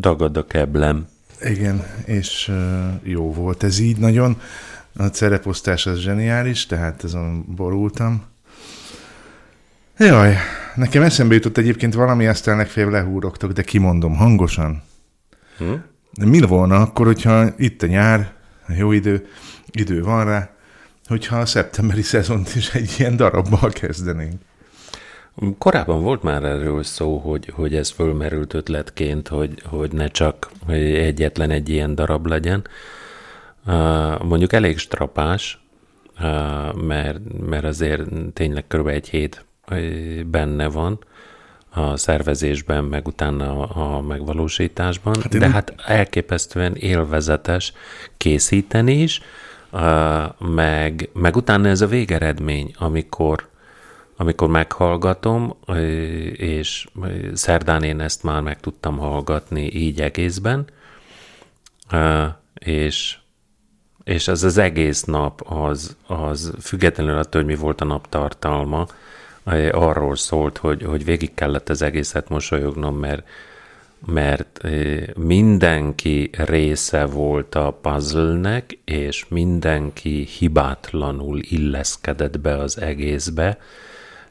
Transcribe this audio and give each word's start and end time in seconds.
dagad 0.00 0.36
a 0.36 0.46
keblem. 0.46 1.06
Igen, 1.40 1.86
és 2.04 2.52
jó 3.02 3.32
volt 3.32 3.62
ez 3.62 3.78
így 3.78 3.98
nagyon. 3.98 4.40
A 4.96 5.06
cereposztás 5.06 5.86
az 5.86 5.98
zseniális, 5.98 6.66
tehát 6.66 7.02
azon 7.02 7.44
borultam. 7.56 8.22
Jaj, 9.98 10.36
nekem 10.74 11.02
eszembe 11.02 11.34
jutott 11.34 11.56
egyébként 11.56 11.94
valami, 11.94 12.26
aztán 12.26 12.56
legfeljebb 12.56 12.92
lehúrogtok, 12.92 13.52
de 13.52 13.62
kimondom 13.62 14.16
hangosan. 14.16 14.82
Hm? 15.58 15.74
Mi 16.24 16.40
volna 16.40 16.76
akkor, 16.80 17.06
hogyha 17.06 17.46
itt 17.56 17.82
a 17.82 17.86
nyár, 17.86 18.32
a 18.68 18.72
jó 18.72 18.92
idő, 18.92 19.26
idő 19.70 20.02
van 20.02 20.24
rá, 20.24 20.50
hogyha 21.06 21.38
a 21.38 21.46
szeptemberi 21.46 22.02
szezont 22.02 22.54
is 22.54 22.74
egy 22.74 22.94
ilyen 22.98 23.16
darabbal 23.16 23.70
kezdenénk? 23.70 24.40
Korábban 25.58 26.02
volt 26.02 26.22
már 26.22 26.44
erről 26.44 26.82
szó, 26.82 27.18
hogy, 27.18 27.52
hogy 27.54 27.74
ez 27.74 27.90
fölmerült 27.90 28.54
ötletként, 28.54 29.28
hogy, 29.28 29.62
hogy 29.64 29.92
ne 29.92 30.08
csak 30.08 30.50
egyetlen 30.68 31.50
egy 31.50 31.68
ilyen 31.68 31.94
darab 31.94 32.26
legyen. 32.26 32.66
Mondjuk 34.22 34.52
elég 34.52 34.78
strapás, 34.78 35.60
mert, 36.86 37.18
mert 37.46 37.64
azért 37.64 38.02
tényleg 38.32 38.66
kb. 38.66 38.86
egy 38.86 39.08
hét 39.08 39.44
benne 40.26 40.68
van 40.68 40.98
a 41.70 41.96
szervezésben, 41.96 42.84
meg 42.84 43.06
utána 43.06 43.64
a 43.64 44.00
megvalósításban, 44.00 45.14
hát 45.22 45.38
de 45.38 45.48
hát 45.48 45.74
elképesztően 45.86 46.74
élvezetes 46.74 47.72
készíteni 48.16 48.92
is, 48.92 49.20
meg, 50.38 51.08
meg 51.12 51.36
utána 51.36 51.68
ez 51.68 51.80
a 51.80 51.86
végeredmény, 51.86 52.74
amikor 52.78 53.48
amikor 54.20 54.48
meghallgatom, 54.48 55.56
és 56.32 56.88
szerdán 57.32 57.82
én 57.82 58.00
ezt 58.00 58.22
már 58.22 58.42
meg 58.42 58.60
tudtam 58.60 58.98
hallgatni 58.98 59.74
így 59.74 60.00
egészben, 60.00 60.64
és, 62.54 63.16
és 64.04 64.28
az 64.28 64.44
az 64.44 64.58
egész 64.58 65.02
nap, 65.02 65.42
az, 65.50 65.96
az 66.06 66.52
függetlenül 66.60 67.16
attól, 67.16 67.42
hogy 67.42 67.50
mi 67.50 67.56
volt 67.56 67.80
a 67.80 67.84
nap 67.84 68.08
tartalma, 68.08 68.86
arról 69.70 70.16
szólt, 70.16 70.58
hogy, 70.58 70.82
hogy 70.82 71.04
végig 71.04 71.34
kellett 71.34 71.68
az 71.68 71.82
egészet 71.82 72.28
mosolyognom, 72.28 72.96
mert, 72.96 73.26
mert 74.06 74.60
mindenki 75.16 76.30
része 76.32 77.04
volt 77.04 77.54
a 77.54 77.78
puzzle-nek, 77.82 78.78
és 78.84 79.28
mindenki 79.28 80.28
hibátlanul 80.38 81.38
illeszkedett 81.42 82.40
be 82.40 82.56
az 82.56 82.80
egészbe, 82.80 83.58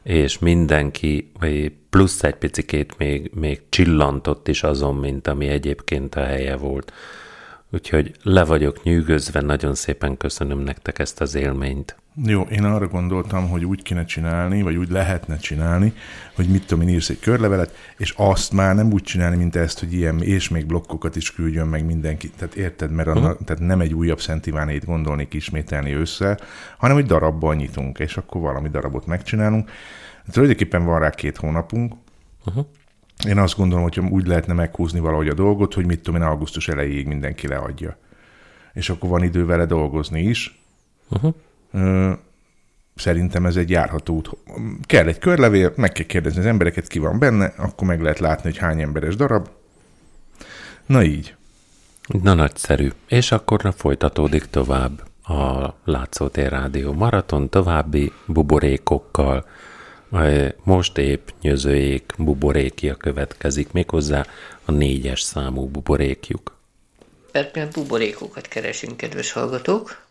és 0.02 0.38
mindenki 0.38 1.32
plusz 1.90 2.22
egy 2.22 2.34
picikét 2.34 2.98
még, 2.98 3.30
még 3.34 3.60
csillantott 3.68 4.48
is 4.48 4.62
azon, 4.62 4.94
mint 4.94 5.26
ami 5.26 5.46
egyébként 5.46 6.14
a 6.14 6.24
helye 6.24 6.56
volt. 6.56 6.92
Úgyhogy 7.72 8.14
le 8.22 8.44
vagyok 8.44 8.82
nyűgözve, 8.82 9.40
nagyon 9.40 9.74
szépen 9.74 10.16
köszönöm 10.16 10.58
nektek 10.58 10.98
ezt 10.98 11.20
az 11.20 11.34
élményt. 11.34 11.96
Jó, 12.24 12.42
én 12.42 12.64
arra 12.64 12.88
gondoltam, 12.88 13.48
hogy 13.48 13.64
úgy 13.64 13.82
kéne 13.82 14.04
csinálni, 14.04 14.62
vagy 14.62 14.76
úgy 14.76 14.90
lehetne 14.90 15.36
csinálni, 15.36 15.92
hogy 16.34 16.48
mit 16.48 16.66
tudom 16.66 16.88
én, 16.88 16.94
írsz 16.94 17.08
egy 17.08 17.18
körlevelet, 17.18 17.74
és 17.96 18.14
azt 18.16 18.52
már 18.52 18.74
nem 18.74 18.92
úgy 18.92 19.02
csinálni, 19.02 19.36
mint 19.36 19.56
ezt, 19.56 19.78
hogy 19.78 19.92
ilyen, 19.92 20.22
és 20.22 20.48
még 20.48 20.66
blokkokat 20.66 21.16
is 21.16 21.32
küldjön 21.32 21.66
meg 21.66 21.84
mindenki. 21.84 22.30
Tehát 22.30 22.54
érted, 22.54 22.90
mert 22.90 23.08
annak, 23.08 23.30
uh-huh. 23.30 23.46
tehát 23.46 23.62
nem 23.62 23.80
egy 23.80 23.94
újabb 23.94 24.20
szentivánét 24.20 24.84
gondolnék 24.84 25.34
ismételni 25.34 25.92
össze, 25.92 26.38
hanem 26.78 26.96
egy 26.96 27.06
darabban 27.06 27.56
nyitunk, 27.56 27.98
és 27.98 28.16
akkor 28.16 28.40
valami 28.40 28.68
darabot 28.68 29.06
megcsinálunk. 29.06 29.70
Tulajdonképpen 30.30 30.84
van 30.84 31.00
rá 31.00 31.10
két 31.10 31.36
hónapunk. 31.36 31.94
Uh-huh. 32.46 32.66
Én 33.26 33.38
azt 33.38 33.56
gondolom, 33.56 33.84
hogy 33.84 33.98
úgy 33.98 34.26
lehetne 34.26 34.52
meghúzni 34.52 35.00
valahogy 35.00 35.28
a 35.28 35.34
dolgot, 35.34 35.74
hogy 35.74 35.86
mit 35.86 36.00
tudom 36.02 36.20
én, 36.20 36.26
augusztus 36.26 36.68
elejéig 36.68 37.06
mindenki 37.06 37.48
leadja. 37.48 37.96
És 38.72 38.90
akkor 38.90 39.08
van 39.08 39.22
idő 39.22 39.44
vele 39.46 39.64
dolgozni 39.64 40.22
is. 40.22 40.62
Uh-huh 41.08 41.34
Szerintem 43.00 43.46
ez 43.46 43.56
egy 43.56 43.70
járható 43.70 44.14
út. 44.14 44.30
Kell 44.82 45.06
egy 45.06 45.18
körlevél, 45.18 45.72
meg 45.76 45.92
kell 45.92 46.06
kérdezni 46.06 46.40
az 46.40 46.46
embereket, 46.46 46.86
ki 46.86 46.98
van 46.98 47.18
benne, 47.18 47.52
akkor 47.56 47.86
meg 47.86 48.00
lehet 48.02 48.18
látni, 48.18 48.42
hogy 48.42 48.58
hány 48.58 48.80
emberes 48.80 49.16
darab. 49.16 49.48
Na 50.86 51.02
így. 51.02 51.34
Na 52.22 52.34
nagyszerű. 52.34 52.88
És 53.08 53.32
akkor 53.32 53.74
folytatódik 53.76 54.44
tovább 54.44 55.02
a 55.22 55.74
Látszótér 55.84 56.50
Rádió 56.50 56.92
Maraton 56.92 57.48
további 57.48 58.12
buborékokkal. 58.26 59.44
Most 60.62 60.98
épp 60.98 61.28
nyözőjék 61.40 62.12
buborékja 62.18 62.94
következik, 62.94 63.72
méghozzá 63.72 64.26
a 64.64 64.70
négyes 64.70 65.20
számú 65.20 65.66
buborékjuk. 65.66 66.58
Mert 67.32 67.72
buborékokat 67.72 68.48
keresünk, 68.48 68.96
kedves 68.96 69.32
hallgatók 69.32 70.08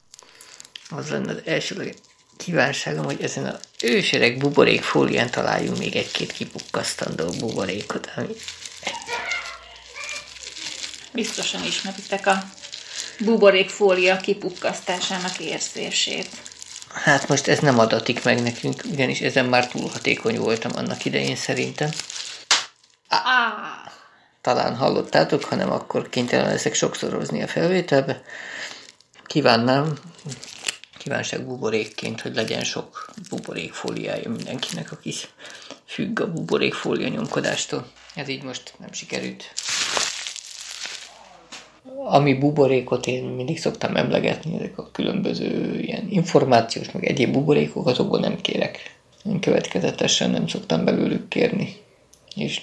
az 0.90 1.10
lenne 1.10 1.32
az 1.32 1.42
első 1.46 1.94
kívánságom, 2.38 3.06
hogy 3.06 3.22
ezen 3.22 3.46
a 3.46 3.60
ősereg 3.84 4.38
buborék 4.38 4.82
fólián 4.82 5.30
találjunk 5.30 5.78
még 5.78 5.96
egy-két 5.96 6.32
kipukkasztandó 6.32 7.30
buborékot, 7.40 8.12
ami... 8.16 8.34
Biztosan 11.14 11.64
ismeritek 11.64 12.28
a 12.28 12.44
buborékfólia 13.20 14.18
kipukkasztásának 14.18 15.40
érzését. 15.40 16.30
Hát 17.04 17.28
most 17.28 17.48
ez 17.48 17.60
nem 17.60 17.80
adatik 17.80 18.24
meg 18.24 18.42
nekünk, 18.42 18.84
ugyanis 18.92 19.22
ezen 19.22 19.46
már 19.46 19.68
túl 19.68 19.90
hatékony 19.90 20.40
voltam 20.40 20.72
annak 20.76 21.06
idején 21.06 21.36
szerintem. 21.36 21.90
Ah! 23.08 23.92
Talán 24.42 24.76
hallottátok, 24.76 25.44
hanem 25.44 25.72
akkor 25.72 26.10
kénytelen 26.10 26.48
leszek 26.48 26.74
sokszorozni 26.74 27.42
a 27.44 27.48
felvételbe. 27.48 28.22
Kívánnám 29.26 30.00
kívánság 30.98 31.46
buborékként, 31.46 32.22
hogy 32.22 32.36
legyen 32.36 32.64
sok 32.64 33.10
buborékfóliája 33.30 34.30
mindenkinek, 34.30 34.92
aki 34.92 35.14
függ 35.86 36.20
a 36.20 36.32
buborékfólia 36.32 37.08
nyomkodástól. 37.08 37.92
Ez 38.16 38.28
így 38.28 38.44
most 38.44 38.74
nem 38.78 38.92
sikerült. 38.92 39.44
Ami 42.06 42.34
buborékot 42.34 43.08
én 43.08 43.24
mindig 43.24 43.60
szoktam 43.60 43.96
emlegetni, 43.96 44.56
ezek 44.56 44.78
a 44.78 44.90
különböző 44.92 45.80
ilyen 45.80 46.08
információs, 46.10 46.92
meg 46.92 47.06
egyéb 47.06 47.32
buborékok, 47.32 47.88
azokból 47.88 48.20
nem 48.20 48.42
kérek. 48.42 48.98
Én 49.26 49.40
következetesen 49.40 50.30
nem 50.30 50.48
szoktam 50.48 50.86
belőlük 50.86 51.28
kérni. 51.28 51.76
És 52.36 52.62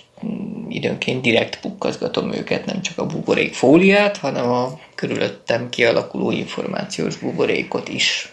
időnként 0.69 1.23
direkt 1.23 1.61
pukkazgatom 1.61 2.33
őket, 2.33 2.65
nem 2.65 2.83
csak 2.83 2.99
a 2.99 3.07
buborék 3.07 3.55
fóliát, 3.55 4.17
hanem 4.17 4.51
a 4.51 4.79
körülöttem 4.95 5.69
kialakuló 5.69 6.31
információs 6.31 7.17
buborékot 7.17 7.89
is. 7.89 8.33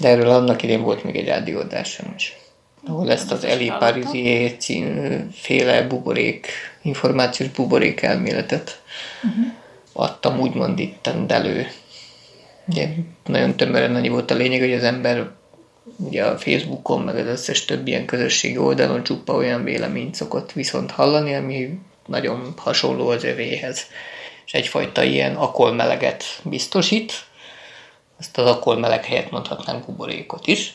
De 0.00 0.08
erről 0.08 0.28
annak 0.28 0.62
idén 0.62 0.82
volt 0.82 1.04
még 1.04 1.16
egy 1.16 1.26
rádióadásom 1.26 2.14
is 2.16 2.36
ahol 2.86 3.10
ezt 3.10 3.30
az 3.30 3.44
Eli 3.44 3.72
Parisier 3.78 4.56
féle 5.32 5.82
buborék, 5.82 6.46
információs 6.82 7.50
buborék 7.50 8.02
elméletet 8.02 8.82
uh-huh. 9.22 9.52
Adtam 9.94 10.40
úgymond 10.40 10.78
itt 10.78 11.08
elő. 11.28 11.66
Ugye, 12.66 12.88
nagyon 13.26 13.56
tömören 13.56 13.94
annyi 13.94 14.08
volt 14.08 14.30
a 14.30 14.34
lényeg, 14.34 14.60
hogy 14.60 14.72
az 14.72 14.82
ember 14.82 15.30
ugye 15.96 16.24
a 16.24 16.38
Facebookon, 16.38 17.00
meg 17.00 17.16
az 17.16 17.26
összes 17.26 17.64
több 17.64 17.86
ilyen 17.86 18.06
közösségi 18.06 18.58
oldalon 18.58 19.02
csupa 19.02 19.34
olyan 19.34 19.64
véleményt 19.64 20.14
szokott 20.14 20.52
viszont 20.52 20.90
hallani, 20.90 21.34
ami 21.34 21.78
nagyon 22.06 22.52
hasonló 22.56 23.08
az 23.08 23.24
övéhez. 23.24 23.86
És 24.46 24.54
egyfajta 24.54 25.02
ilyen 25.02 25.34
akolmeleget 25.34 26.24
biztosít, 26.42 27.12
ezt 28.18 28.38
az 28.38 28.46
akkor 28.46 28.78
meleg 28.78 29.04
helyett 29.04 29.30
mondhatnánk 29.30 29.86
buborékot 29.86 30.46
is, 30.46 30.72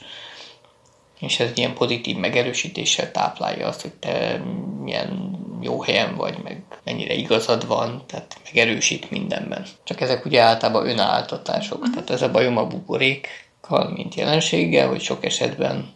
és 1.19 1.39
ez 1.39 1.51
ilyen 1.55 1.73
pozitív 1.73 2.17
megerősítéssel 2.17 3.11
táplálja 3.11 3.67
azt, 3.67 3.81
hogy 3.81 3.93
te 3.93 4.41
milyen 4.81 5.37
jó 5.61 5.81
helyen 5.81 6.15
vagy, 6.15 6.37
meg 6.43 6.63
mennyire 6.83 7.13
igazad 7.13 7.67
van, 7.67 8.03
tehát 8.07 8.37
megerősít 8.45 9.11
mindenben. 9.11 9.65
Csak 9.83 10.01
ezek 10.01 10.25
ugye 10.25 10.41
általában 10.41 10.89
önáltatások, 10.89 11.87
mm. 11.87 11.91
tehát 11.91 12.09
ez 12.09 12.21
a 12.21 12.31
bajom 12.31 12.57
a 12.57 12.67
buborékkal, 12.67 13.91
mint 13.95 14.15
jelenséggel, 14.15 14.87
hogy 14.87 15.01
sok 15.01 15.25
esetben 15.25 15.93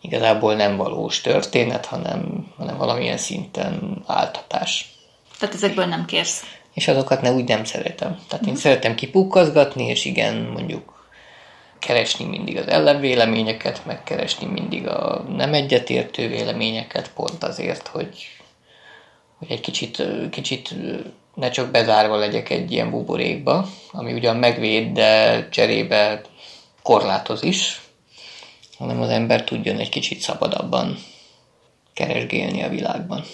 igazából 0.00 0.54
nem 0.54 0.76
valós 0.76 1.20
történet, 1.20 1.86
hanem, 1.86 2.46
hanem 2.56 2.76
valamilyen 2.76 3.18
szinten 3.18 4.02
áltatás. 4.06 4.94
Tehát 5.38 5.54
ezekből 5.54 5.86
nem 5.86 6.04
kérsz? 6.04 6.44
és 6.76 6.88
azokat 6.88 7.20
ne 7.20 7.32
úgy 7.32 7.48
nem 7.48 7.64
szeretem. 7.64 8.18
Tehát 8.28 8.44
én 8.44 8.52
uh-huh. 8.52 8.56
szeretem 8.56 8.94
kipukkazgatni, 8.94 9.86
és 9.86 10.04
igen, 10.04 10.36
mondjuk 10.36 10.95
keresni 11.78 12.24
mindig 12.24 12.56
az 12.56 12.66
ellenvéleményeket, 12.66 13.84
megkeresni 13.86 14.46
mindig 14.46 14.86
a 14.86 15.24
nem 15.36 15.54
egyetértő 15.54 16.28
véleményeket, 16.28 17.10
pont 17.12 17.44
azért, 17.44 17.86
hogy, 17.86 18.26
hogy 19.38 19.50
egy 19.50 19.60
kicsit, 19.60 20.02
kicsit 20.30 20.74
ne 21.34 21.50
csak 21.50 21.70
bezárva 21.70 22.16
legyek 22.16 22.50
egy 22.50 22.72
ilyen 22.72 22.90
buborékba, 22.90 23.68
ami 23.92 24.12
ugyan 24.12 24.36
megvéd, 24.36 24.92
de 24.92 25.48
cserébe 25.48 26.20
korlátoz 26.82 27.42
is, 27.42 27.80
hanem 28.78 29.00
az 29.00 29.08
ember 29.08 29.44
tudjon 29.44 29.78
egy 29.78 29.88
kicsit 29.88 30.20
szabadabban 30.20 30.98
keresgélni 31.92 32.62
a 32.62 32.68
világban. 32.68 33.24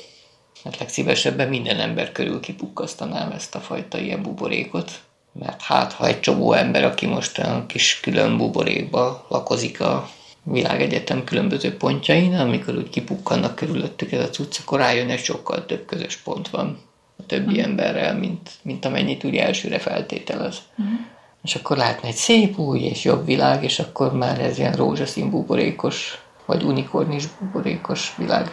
hát 0.65 0.79
legszívesebben 0.79 1.49
minden 1.49 1.81
ember 1.81 2.13
körül 2.13 2.41
kipukkasztanám 2.41 3.31
ezt 3.31 3.55
a 3.55 3.61
fajta 3.61 3.99
ilyen 3.99 4.23
buborékot, 4.23 5.01
mert 5.33 5.63
hát 5.63 5.93
ha 5.93 6.07
egy 6.07 6.21
csomó 6.21 6.53
ember, 6.53 6.85
aki 6.85 7.07
most 7.07 7.39
a 7.39 7.65
kis 7.67 8.01
külön 8.01 8.37
buborékba 8.37 9.27
lakozik 9.29 9.81
a 9.81 10.09
világegyetem 10.43 11.25
különböző 11.25 11.77
pontjain, 11.77 12.35
amikor 12.35 12.77
úgy 12.77 12.91
kipukkannak 12.91 13.55
körülöttük 13.55 14.13
ez 14.13 14.25
a 14.25 14.31
cucc, 14.31 14.59
akkor 14.63 14.79
rájön, 14.79 15.09
hogy 15.09 15.19
sokkal 15.19 15.67
több 15.67 15.87
közös 15.87 16.17
pont 16.17 16.49
van 16.49 16.79
a 17.19 17.27
többi 17.27 17.61
mm. 17.61 17.63
emberrel, 17.63 18.19
mint, 18.19 18.51
mint 18.63 18.85
amennyit 18.85 19.25
úgy 19.25 19.37
elsőre 19.37 19.79
feltételez. 19.79 20.59
Mm. 20.83 20.95
És 21.43 21.55
akkor 21.55 21.77
látna 21.77 22.09
egy 22.09 22.15
szép 22.15 22.59
új 22.59 22.81
és 22.81 23.05
jobb 23.05 23.25
világ, 23.25 23.65
és 23.65 23.79
akkor 23.79 24.13
már 24.13 24.41
ez 24.41 24.59
ilyen 24.59 24.73
rózsaszín 24.73 25.31
buborékos, 25.31 26.19
vagy 26.47 26.63
unikornis 26.63 27.25
buborékos 27.41 28.15
világ. 28.17 28.51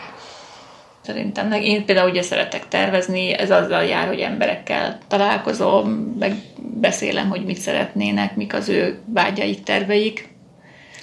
Szerintem. 1.02 1.52
Én 1.52 1.86
például 1.86 2.10
ugye 2.10 2.22
szeretek 2.22 2.68
tervezni, 2.68 3.34
ez 3.34 3.52
azzal 3.52 3.84
jár, 3.84 4.08
hogy 4.08 4.20
emberekkel 4.20 4.98
találkozom, 5.08 5.90
meg 6.20 6.36
beszélem, 6.80 7.30
hogy 7.30 7.46
mit 7.46 7.58
szeretnének, 7.58 8.36
mik 8.36 8.54
az 8.54 8.70
ő 8.70 9.00
vágyaik, 9.06 9.64
terveik, 9.64 10.28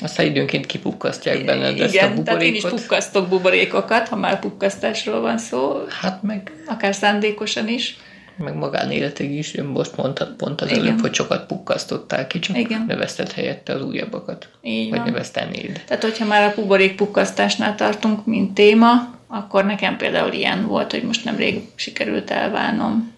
aztán 0.01 0.27
időnként 0.27 0.67
kipukkasztják 0.67 1.45
benned 1.45 1.75
Igen, 1.75 1.87
ezt 1.87 1.97
a 1.97 2.01
buborékot. 2.01 2.25
tehát 2.25 2.43
én 2.43 2.55
is 2.55 2.63
pukkasztok 2.63 3.29
buborékokat, 3.29 4.09
ha 4.09 4.17
már 4.17 4.39
pukkasztásról 4.39 5.21
van 5.21 5.39
szó. 5.39 5.77
Hát 6.01 6.23
meg... 6.23 6.53
Akár 6.67 6.95
szándékosan 6.95 7.69
is. 7.69 7.97
Meg 8.37 8.55
magánéletig 8.55 9.31
is, 9.31 9.55
most 9.73 9.97
mondtad 9.97 10.35
pont 10.37 10.61
az 10.61 10.71
Igen. 10.71 10.81
előbb, 10.81 11.01
hogy 11.01 11.15
sokat 11.15 11.47
pukkasztották 11.47 12.27
ki, 12.27 12.39
csak 12.39 12.59
Igen. 12.59 12.85
nevezted 12.89 13.33
helyette 13.33 13.73
az 13.73 13.83
újabbakat. 13.83 14.49
Így 14.63 14.91
vagy 14.91 14.99
van. 14.99 15.09
neveztenéd. 15.09 15.83
Tehát, 15.87 16.03
hogyha 16.03 16.25
már 16.25 16.43
a 16.43 16.53
buborék 16.55 16.95
pukkasztásnál 16.95 17.75
tartunk, 17.75 18.27
mint 18.27 18.55
téma, 18.55 19.16
akkor 19.27 19.65
nekem 19.65 19.97
például 19.97 20.33
ilyen 20.33 20.67
volt, 20.67 20.91
hogy 20.91 21.03
most 21.03 21.25
nemrég 21.25 21.61
sikerült 21.75 22.31
elválnom 22.31 23.15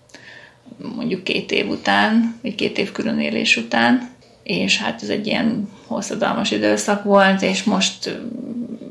mondjuk 0.95 1.25
két 1.25 1.51
év 1.51 1.69
után, 1.69 2.39
vagy 2.43 2.55
két 2.55 2.79
év 2.79 2.93
különélés 2.93 3.57
után, 3.57 4.09
és 4.43 4.79
hát 4.79 5.03
ez 5.03 5.09
egy 5.09 5.27
ilyen 5.27 5.69
hosszadalmas 5.87 6.51
időszak 6.51 7.05
volt, 7.05 7.43
és 7.43 7.63
most 7.63 8.19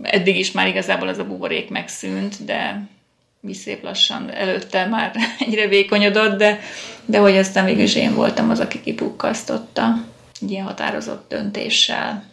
eddig 0.01 0.37
is 0.37 0.51
már 0.51 0.67
igazából 0.67 1.07
az 1.07 1.17
a 1.17 1.25
buborék 1.25 1.69
megszűnt, 1.69 2.45
de 2.45 2.87
mi 3.39 3.53
szép 3.53 3.83
lassan 3.83 4.31
előtte 4.31 4.85
már 4.85 5.15
egyre 5.47 5.67
vékonyodott, 5.67 6.37
de, 6.37 6.59
de 7.05 7.17
hogy 7.17 7.37
aztán 7.37 7.65
végül 7.65 7.83
is 7.83 7.95
én 7.95 8.15
voltam 8.15 8.49
az, 8.49 8.59
aki 8.59 8.81
kipukkasztotta 8.81 10.05
egy 10.41 10.51
ilyen 10.51 10.65
határozott 10.65 11.29
döntéssel. 11.29 12.23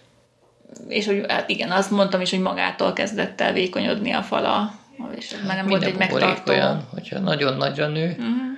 És 0.88 1.06
hogy 1.06 1.24
hát 1.28 1.48
igen, 1.48 1.70
azt 1.70 1.90
mondtam 1.90 2.20
is, 2.20 2.30
hogy 2.30 2.40
magától 2.40 2.92
kezdett 2.92 3.40
el 3.40 3.52
vékonyodni 3.52 4.12
a 4.12 4.22
fala, 4.22 4.74
és 5.16 5.32
ez 5.32 5.46
már 5.46 5.56
nem 5.56 5.66
volt 5.66 5.82
egy 5.82 5.96
megtartó. 5.96 6.52
olyan, 6.52 6.86
hogyha 6.90 7.18
nagyon 7.18 7.56
nagyra 7.56 7.88
nő, 7.88 8.08
uh-huh 8.08 8.54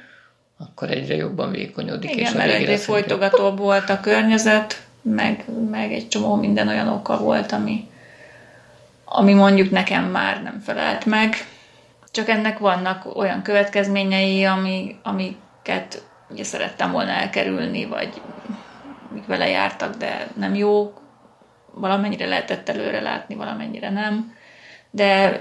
akkor 0.59 0.91
egyre 0.91 1.15
jobban 1.15 1.51
vékonyodik. 1.51 2.11
Igen, 2.11 2.25
és 2.25 2.33
mert 2.33 2.53
egyre 2.53 2.77
folytogatóbb 2.77 3.59
volt 3.59 3.91
a 3.91 4.01
környezet, 4.01 4.83
meg, 5.03 5.45
meg 5.71 5.93
egy 5.93 6.09
csomó 6.09 6.35
minden 6.35 6.69
olyan 6.69 6.89
oka 6.89 7.19
volt, 7.19 7.53
ami, 7.53 7.89
ami 9.05 9.35
mondjuk 9.35 9.71
nekem 9.71 10.05
már 10.05 10.43
nem 10.43 10.61
felelt 10.65 11.05
meg. 11.05 11.35
Csak 12.11 12.29
ennek 12.29 12.59
vannak 12.59 13.17
olyan 13.17 13.43
következményei, 13.43 14.45
ami, 14.45 14.97
amiket 15.03 16.05
ugye 16.31 16.45
szerettem 16.45 16.93
volna 16.93 17.11
elkerülni, 17.11 17.85
vagy 17.85 18.21
vele 19.27 19.49
jártak, 19.49 19.97
de 19.97 20.29
nem 20.35 20.55
jók. 20.55 21.05
Valamennyire 21.81 22.27
lehetett 22.27 22.69
előre 22.69 23.01
látni, 23.01 23.35
valamennyire 23.35 23.91
nem. 23.91 24.35
De 24.91 25.41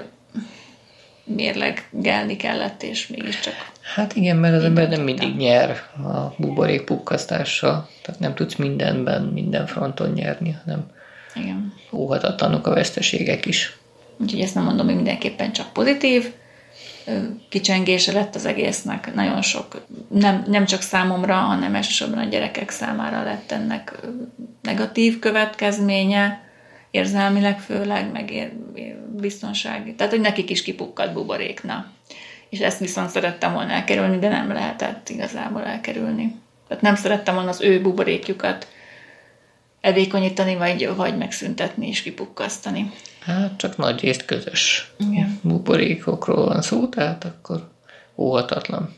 mérleggelni 1.24 2.36
kellett, 2.36 2.84
és 2.84 3.08
mégiscsak... 3.08 3.54
Hát 3.96 4.16
igen, 4.16 4.38
mert 4.38 4.56
az 4.56 4.64
ember 4.64 4.90
nem 4.90 5.02
mindig 5.02 5.36
nyer 5.36 5.70
a 6.04 6.36
buborék 6.38 6.84
pukkasztással, 6.84 7.90
tehát 8.02 8.20
nem 8.20 8.34
tudsz 8.34 8.56
mindenben, 8.56 9.24
minden 9.24 9.66
fronton 9.66 10.10
nyerni, 10.10 10.58
hanem 10.64 10.86
igen. 11.36 11.74
óhatatlanok 11.92 12.68
a 12.68 12.74
veszteségek 12.74 13.46
is. 13.46 13.78
Úgyhogy 14.18 14.42
ezt 14.42 14.56
nem 14.56 14.64
mondom, 14.64 14.86
hogy 14.86 14.96
mindenképpen 14.96 15.52
csak 15.52 15.74
pozitív, 15.74 16.34
kicsengése 17.50 18.12
lett 18.12 18.36
az 18.36 18.46
egésznek. 18.46 19.14
Nagyon 19.14 19.42
sok, 19.42 19.86
nem, 20.08 20.44
nem 20.48 20.66
csak 20.66 20.82
számomra, 20.82 21.36
hanem 21.36 21.76
elsősorban 21.76 22.18
a 22.18 22.30
gyerekek 22.30 22.70
számára 22.70 23.24
lett 23.24 23.52
ennek 23.52 24.00
negatív 24.62 25.20
következménye, 25.20 26.44
érzelmileg 26.92 27.60
főleg, 27.60 28.12
meg 28.12 28.32
ér, 28.32 28.52
biztonsági. 29.16 29.96
Tehát, 29.96 30.12
hogy 30.12 30.22
nekik 30.22 30.50
is 30.50 30.62
kipukkadt 30.62 31.14
buborékna. 31.14 31.92
És 32.50 32.60
ezt 32.60 32.80
viszont 32.80 33.10
szerettem 33.10 33.54
volna 33.54 33.72
elkerülni, 33.72 34.20
de 34.20 34.30
nem 34.30 34.52
lehetett 34.52 35.10
igazából 35.10 35.64
elkerülni. 35.64 36.36
Tehát 36.68 36.84
nem 36.84 36.96
szerettem 36.96 37.34
volna 37.34 37.50
az 37.50 37.62
ő 37.62 37.82
buborékjukat 37.82 38.68
elvékonyítani, 39.82 40.56
vagy, 40.56 40.96
vagy 40.96 41.18
megszüntetni 41.18 41.88
és 41.88 42.02
kipukkasztani. 42.02 42.92
Hát 43.26 43.58
csak 43.58 43.78
nagy 43.78 44.02
részt 44.02 44.26
közös 44.26 44.92
Igen. 44.98 45.40
buborékokról 45.42 46.46
van 46.46 46.62
szó, 46.62 46.88
tehát 46.88 47.24
akkor 47.24 47.70
óhatatlan. 48.16 48.96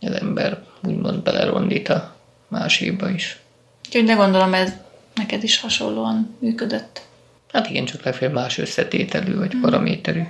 Az 0.00 0.12
ember 0.12 0.62
úgymond 0.82 1.22
belerondít 1.22 1.88
a 1.88 2.14
másikba 2.48 3.10
is. 3.10 3.38
Úgyhogy 3.86 4.04
de 4.04 4.12
gondolom 4.12 4.54
ez 4.54 4.72
neked 5.14 5.42
is 5.42 5.60
hasonlóan 5.60 6.36
működött. 6.38 7.02
Hát 7.52 7.70
igen, 7.70 7.84
csak 7.84 8.02
legfeljebb 8.02 8.34
más 8.34 8.58
összetételű 8.58 9.36
vagy 9.36 9.56
mm. 9.56 9.60
paraméterű 9.60 10.22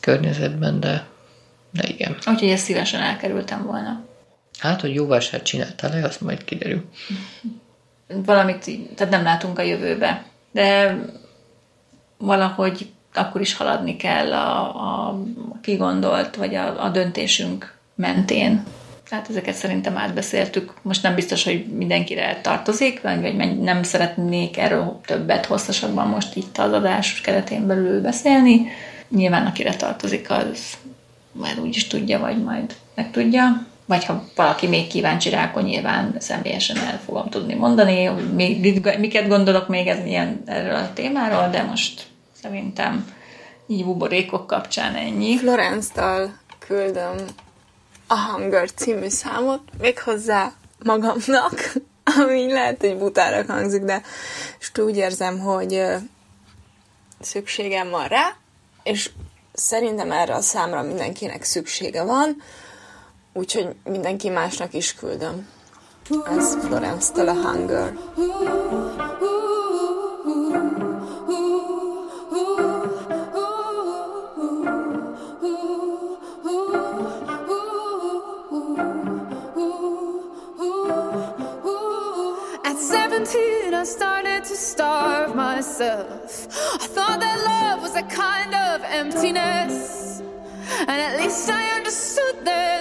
környezetben, 0.00 0.80
de, 0.80 1.06
de 1.70 1.88
igen. 1.88 2.16
Úgyhogy 2.26 2.48
ezt 2.48 2.64
szívesen 2.64 3.02
elkerültem 3.02 3.64
volna. 3.64 4.04
Hát, 4.58 4.80
hogy 4.80 4.94
jó 4.94 5.06
vásárt 5.06 5.44
csináltál-e, 5.44 6.04
azt 6.04 6.20
majd 6.20 6.44
kiderül. 6.44 6.84
Valamit, 8.06 8.70
tehát 8.94 9.12
nem 9.12 9.22
látunk 9.22 9.58
a 9.58 9.62
jövőbe, 9.62 10.24
de 10.52 10.98
valahogy 12.18 12.90
akkor 13.14 13.40
is 13.40 13.54
haladni 13.54 13.96
kell 13.96 14.32
a, 14.32 14.60
a 15.08 15.20
kigondolt, 15.62 16.36
vagy 16.36 16.54
a, 16.54 16.84
a 16.84 16.88
döntésünk 16.88 17.74
mentén. 17.94 18.64
Tehát 19.08 19.28
ezeket 19.28 19.54
szerintem 19.54 19.96
átbeszéltük. 19.96 20.72
Most 20.82 21.02
nem 21.02 21.14
biztos, 21.14 21.44
hogy 21.44 21.66
mindenkire 21.66 22.40
tartozik, 22.42 23.02
vagy, 23.02 23.58
nem 23.60 23.82
szeretnék 23.82 24.56
erről 24.56 25.00
többet 25.06 25.46
hosszasabban 25.46 26.08
most 26.08 26.36
itt 26.36 26.58
az 26.58 26.72
adás 26.72 27.20
keretén 27.20 27.66
belül 27.66 28.00
beszélni. 28.00 28.66
Nyilván 29.08 29.46
akire 29.46 29.74
tartozik, 29.74 30.30
az 30.30 30.76
már 31.32 31.58
úgy 31.58 31.76
is 31.76 31.86
tudja, 31.86 32.18
vagy 32.18 32.42
majd 32.42 32.74
megtudja. 32.94 33.66
Vagy 33.86 34.04
ha 34.04 34.24
valaki 34.34 34.66
még 34.66 34.86
kíváncsi 34.86 35.30
rá, 35.30 35.44
akkor 35.44 35.62
nyilván 35.62 36.16
személyesen 36.18 36.76
el 36.76 37.00
fogom 37.04 37.28
tudni 37.28 37.54
mondani, 37.54 38.04
hogy 38.04 38.34
miket 38.98 39.28
gondolok 39.28 39.68
még 39.68 39.86
ez 39.86 40.04
ilyen 40.04 40.42
erről 40.46 40.74
a 40.74 40.92
témáról, 40.92 41.48
de 41.48 41.62
most 41.62 42.06
szerintem 42.42 43.14
így 43.66 43.84
buborékok 43.84 44.46
kapcsán 44.46 44.94
ennyi. 44.94 45.36
Florence-tal 45.36 46.38
küldöm 46.58 47.14
a 48.06 48.14
Hunger 48.14 48.70
című 48.70 49.08
számot, 49.08 49.60
méghozzá 49.80 50.52
magamnak, 50.84 51.72
ami 52.18 52.52
lehet, 52.52 52.80
hogy 52.80 52.96
butára 52.96 53.52
hangzik, 53.52 53.82
de 53.82 54.02
és 54.58 54.70
úgy 54.78 54.96
érzem, 54.96 55.38
hogy 55.38 55.82
szükségem 57.20 57.90
van 57.90 58.06
rá, 58.06 58.36
és 58.82 59.10
szerintem 59.52 60.12
erre 60.12 60.34
a 60.34 60.40
számra 60.40 60.82
mindenkinek 60.82 61.44
szüksége 61.44 62.02
van, 62.02 62.42
úgyhogy 63.36 63.74
mindenki 63.84 64.28
másnak 64.28 64.74
is 64.74 64.94
küldöm. 64.94 65.48
Ez 66.36 66.54
Florence-től 66.54 67.28
a 67.28 67.32
Hunger. 67.32 67.92
started 83.86 84.42
to 84.44 84.56
starve 84.56 85.34
myself. 85.34 86.48
I 86.82 86.86
thought 86.88 87.20
that 87.20 87.38
love 87.44 87.80
was 87.80 87.94
a 87.94 88.02
kind 88.02 88.52
of 88.52 88.82
emptiness. 88.84 90.20
And 90.80 90.90
at 90.90 91.16
least 91.16 91.48
I 91.48 91.76
understood 91.76 92.44
the 92.44 92.75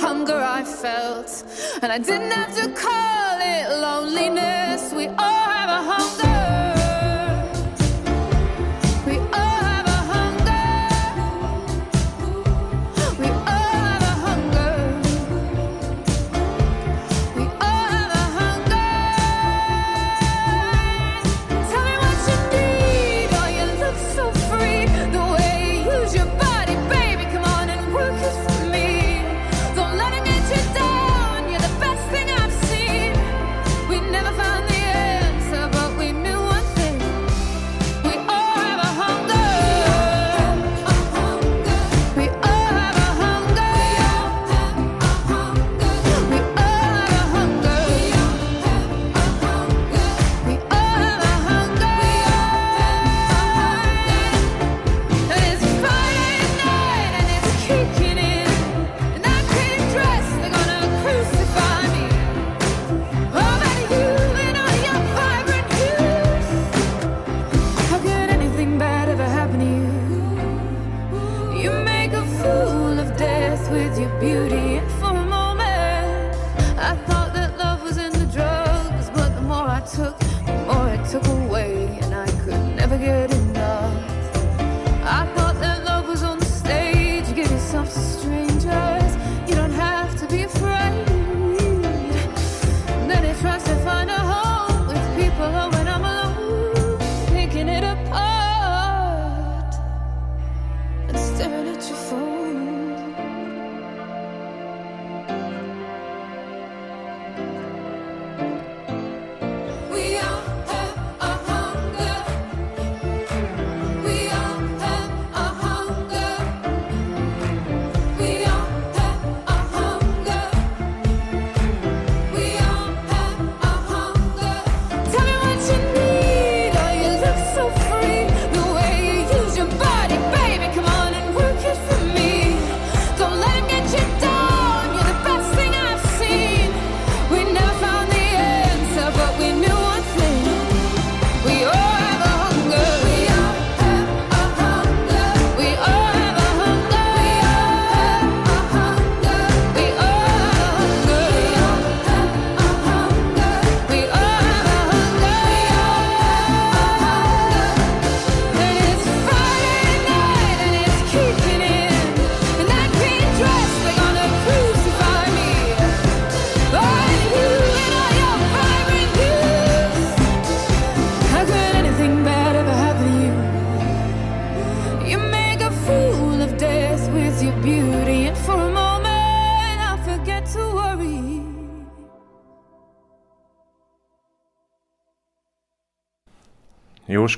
hunger 0.00 0.40
I 0.58 0.64
felt. 0.64 1.44
And 1.82 1.92
I 1.92 1.98
didn't 1.98 2.30
have 2.30 2.54
to 2.56 2.68
call 2.72 3.36
it 3.54 3.64
loneliness. 3.86 4.92
We 4.92 5.06
all 5.08 5.46
have 5.58 5.70
a 5.78 5.82
hunger. 5.92 6.49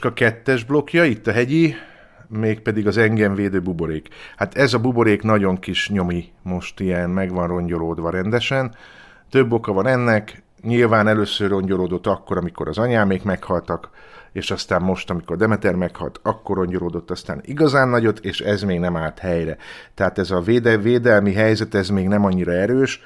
Jóska 0.02 0.24
kettes 0.24 0.64
blokkja, 0.64 1.04
itt 1.04 1.26
a 1.26 1.32
hegyi, 1.32 1.74
mégpedig 2.28 2.86
az 2.86 2.96
engem 2.96 3.34
védő 3.34 3.60
buborék. 3.60 4.08
Hát 4.36 4.54
ez 4.54 4.74
a 4.74 4.78
buborék 4.78 5.22
nagyon 5.22 5.58
kis 5.58 5.88
nyomi, 5.88 6.24
most 6.42 6.80
ilyen 6.80 7.10
meg 7.10 7.32
van 7.32 7.46
rongyolódva 7.46 8.10
rendesen. 8.10 8.74
Több 9.30 9.52
oka 9.52 9.72
van 9.72 9.86
ennek, 9.86 10.42
nyilván 10.62 11.08
először 11.08 11.48
rongyolódott 11.50 12.06
akkor, 12.06 12.36
amikor 12.36 12.68
az 12.68 12.78
anyámék 12.78 13.22
meghaltak, 13.22 13.90
és 14.32 14.50
aztán 14.50 14.82
most, 14.82 15.10
amikor 15.10 15.36
Demeter 15.36 15.74
meghalt, 15.74 16.20
akkor 16.22 16.56
rongyolódott 16.56 17.10
aztán 17.10 17.40
igazán 17.44 17.88
nagyot, 17.88 18.18
és 18.18 18.40
ez 18.40 18.62
még 18.62 18.78
nem 18.78 18.96
állt 18.96 19.18
helyre. 19.18 19.56
Tehát 19.94 20.18
ez 20.18 20.30
a 20.30 20.40
véde, 20.40 20.76
védelmi 20.76 21.32
helyzet, 21.32 21.74
ez 21.74 21.88
még 21.88 22.08
nem 22.08 22.24
annyira 22.24 22.52
erős. 22.52 23.00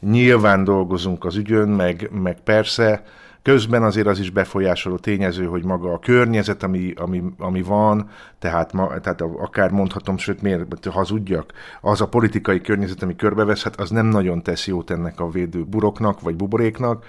Nyilván 0.00 0.64
dolgozunk 0.64 1.24
az 1.24 1.36
ügyön, 1.36 1.68
meg, 1.68 2.10
meg 2.12 2.40
persze, 2.40 3.02
Közben 3.44 3.82
azért 3.82 4.06
az 4.06 4.18
is 4.18 4.30
befolyásoló 4.30 4.96
tényező, 4.96 5.44
hogy 5.44 5.64
maga 5.64 5.92
a 5.92 5.98
környezet, 5.98 6.62
ami, 6.62 6.92
ami, 6.96 7.22
ami 7.38 7.62
van, 7.62 8.10
tehát, 8.38 8.72
ma, 8.72 9.00
tehát 9.00 9.20
akár 9.20 9.70
mondhatom, 9.70 10.18
sőt 10.18 10.42
miért 10.42 10.84
hazudjak, 10.86 11.52
az 11.80 12.00
a 12.00 12.08
politikai 12.08 12.60
környezet, 12.60 13.02
ami 13.02 13.16
körbevesz, 13.16 13.62
hát 13.62 13.80
az 13.80 13.90
nem 13.90 14.06
nagyon 14.06 14.42
tesz 14.42 14.66
jót 14.66 14.90
ennek 14.90 15.20
a 15.20 15.30
védő 15.30 15.64
buroknak, 15.64 16.20
vagy 16.20 16.36
buboréknak, 16.36 17.04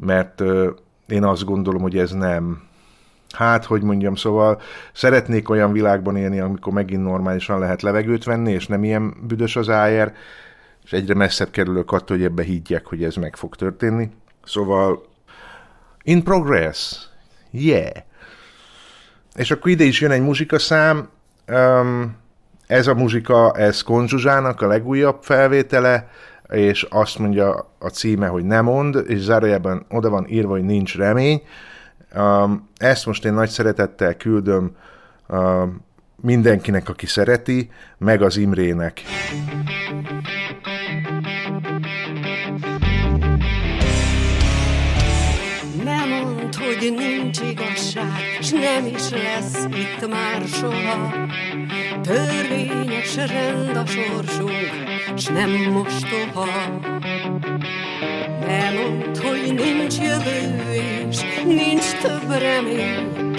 mert 0.00 0.40
euh, 0.40 0.68
én 1.06 1.24
azt 1.24 1.44
gondolom, 1.44 1.82
hogy 1.82 1.98
ez 1.98 2.10
nem, 2.10 2.62
hát, 3.32 3.64
hogy 3.64 3.82
mondjam, 3.82 4.14
szóval 4.14 4.60
szeretnék 4.92 5.48
olyan 5.48 5.72
világban 5.72 6.16
élni, 6.16 6.40
amikor 6.40 6.72
megint 6.72 7.02
normálisan 7.02 7.58
lehet 7.58 7.82
levegőt 7.82 8.24
venni, 8.24 8.52
és 8.52 8.66
nem 8.66 8.84
ilyen 8.84 9.14
büdös 9.26 9.56
az 9.56 9.68
ájer, 9.68 10.14
és 10.84 10.92
egyre 10.92 11.14
messzebb 11.14 11.50
kerülök 11.50 11.92
attól, 11.92 12.16
hogy 12.16 12.26
ebbe 12.26 12.42
higgyek, 12.42 12.86
hogy 12.86 13.04
ez 13.04 13.16
meg 13.16 13.36
fog 13.36 13.56
történni. 13.56 14.10
Szóval 14.44 15.12
In 16.06 16.22
progress. 16.22 17.08
Yeah. 17.50 17.92
És 19.34 19.50
akkor 19.50 19.70
ide 19.70 19.84
is 19.84 20.00
jön 20.00 20.10
egy 20.10 20.22
muzsikaszám. 20.22 21.08
Um, 21.48 22.16
ez 22.66 22.86
a 22.86 22.94
muzsika, 22.94 23.52
ez 23.52 23.82
Konzsuzsának 23.82 24.60
a 24.60 24.66
legújabb 24.66 25.22
felvétele, 25.22 26.08
és 26.48 26.82
azt 26.82 27.18
mondja 27.18 27.70
a 27.78 27.88
címe, 27.88 28.26
hogy 28.26 28.44
nem 28.44 28.64
mond, 28.64 29.04
és 29.06 29.20
zárójában 29.20 29.86
oda 29.90 30.10
van 30.10 30.26
írva, 30.28 30.50
hogy 30.50 30.64
nincs 30.64 30.96
remény. 30.96 31.42
Um, 32.16 32.68
ezt 32.76 33.06
most 33.06 33.24
én 33.24 33.32
nagy 33.32 33.48
szeretettel 33.48 34.16
küldöm 34.16 34.76
um, 35.28 35.84
mindenkinek, 36.16 36.88
aki 36.88 37.06
szereti, 37.06 37.70
meg 37.98 38.22
az 38.22 38.36
Imrének. 38.36 39.02
Hogy 46.84 46.94
nincs 46.94 47.40
igazság, 47.40 48.38
s 48.40 48.50
nem 48.50 48.86
is 48.86 49.10
lesz 49.10 49.64
itt 49.64 50.08
már 50.08 50.42
soha. 50.46 51.12
Törvényes 52.02 53.16
rend 53.16 53.76
a 53.76 53.86
sorsunk, 53.86 54.72
s 55.16 55.26
nem 55.26 55.50
mostoha. 55.50 56.80
Ne 58.46 58.70
mondd, 58.70 59.18
hogy 59.22 59.54
nincs 59.54 59.98
jövő, 59.98 60.72
és 61.08 61.16
nincs 61.44 61.92
több 62.02 62.30
remény, 62.38 63.34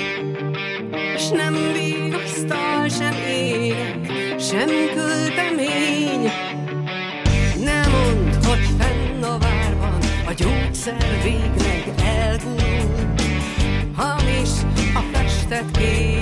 s 1.17 1.29
nem 1.29 1.55
vigasztal 1.73 2.89
sem 2.89 3.15
ének, 3.27 4.11
sem 4.39 4.69
költemény. 4.95 6.31
Ne 7.63 7.87
mondd, 7.87 8.45
hogy 8.45 8.65
fenn 8.79 9.23
a 9.23 9.37
várban 9.37 9.97
a 10.27 10.33
gyógyszer 10.33 11.21
végleg 11.23 11.93
elgúl, 12.03 12.84
a 15.51 15.63
festett 15.63 16.14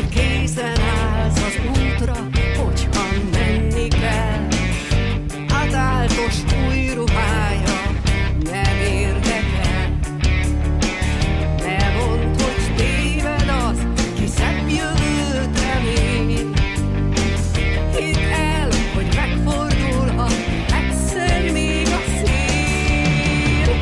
hogy 0.00 0.08
készen 0.08 0.80
állsz 0.80 1.42
az 1.42 1.58
útra, 1.68 2.14
hogyha 2.64 3.04
menni 3.32 3.88
kell. 3.88 4.46
Átáltos 5.48 6.34
új 6.68 6.92
ruhája 6.94 7.80
nem 8.42 8.76
érdekel. 8.92 9.98
Ne 11.64 11.92
mondd, 11.98 12.40
hogy 12.42 12.74
téved 12.76 13.48
az, 13.68 13.78
ki 14.14 14.26
szebb 14.26 14.68
jövőt 14.68 15.60
remél. 15.60 16.50
Hidd 17.96 18.32
el, 18.32 18.68
hogy 18.94 19.08
megfordulhat 19.14 20.34
egyszer 20.80 21.52
még 21.52 21.86
a 21.86 22.00
szél. 22.24 23.74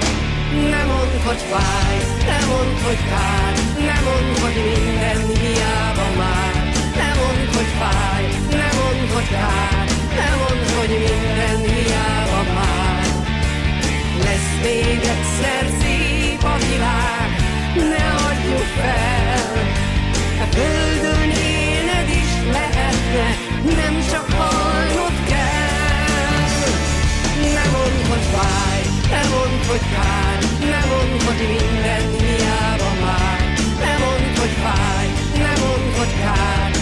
Ne 0.70 0.85
mondd, 0.85 1.20
hogy 1.26 1.42
fáj, 1.50 1.96
ne 2.26 2.46
mondd, 2.46 2.83
hogy 2.85 2.98
kár, 3.09 3.54
ne 3.78 4.00
mondd, 4.00 4.40
hogy 4.40 4.57
minden 4.64 5.26
hiába 5.37 5.88
fáj, 7.81 8.25
ne 8.51 8.69
mondd, 8.79 9.09
hogy 9.14 9.29
kár, 9.29 9.87
ne 10.19 10.29
mondd, 10.41 10.64
hogy 10.77 10.93
minden 11.07 11.59
hiába 11.73 12.43
már. 12.57 13.07
Lesz 14.25 14.53
még 14.62 15.01
egyszer 15.14 15.64
szép 15.81 16.43
a 16.43 16.57
világ, 16.67 17.31
ne 17.93 18.05
adjuk 18.29 18.69
fel. 18.81 19.53
A 20.45 20.47
földön 20.55 21.31
élned 21.31 22.09
is 22.23 22.33
lehetne, 22.57 23.29
nem 23.81 23.95
csak 24.11 24.27
halnod 24.38 25.17
kell. 25.29 26.57
Ne 27.55 27.64
mondd, 27.75 28.01
hogy 28.11 28.27
fáj, 28.35 28.81
ne 29.11 29.23
mondd, 29.35 29.61
hogy 29.71 29.85
kár, 29.95 30.38
ne 30.73 30.81
mondd, 30.91 31.23
hogy 31.27 31.41
minden 31.57 32.05
hiába 32.19 32.91
már. 33.05 33.41
Ne 33.85 33.93
mondd, 34.05 34.37
hogy 34.41 34.55
fáj, 34.62 35.07
ne 35.43 35.53
mondd, 35.62 35.97
hogy 35.99 36.14
kár, 36.23 36.78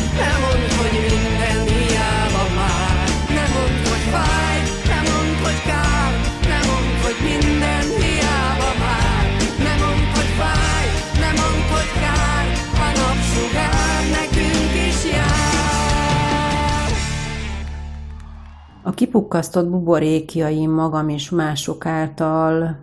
A 18.87 18.91
kipukkasztott 18.91 19.69
buborékjaim 19.69 20.71
magam 20.71 21.09
és 21.09 21.31
mások 21.31 21.87
által 21.87 22.77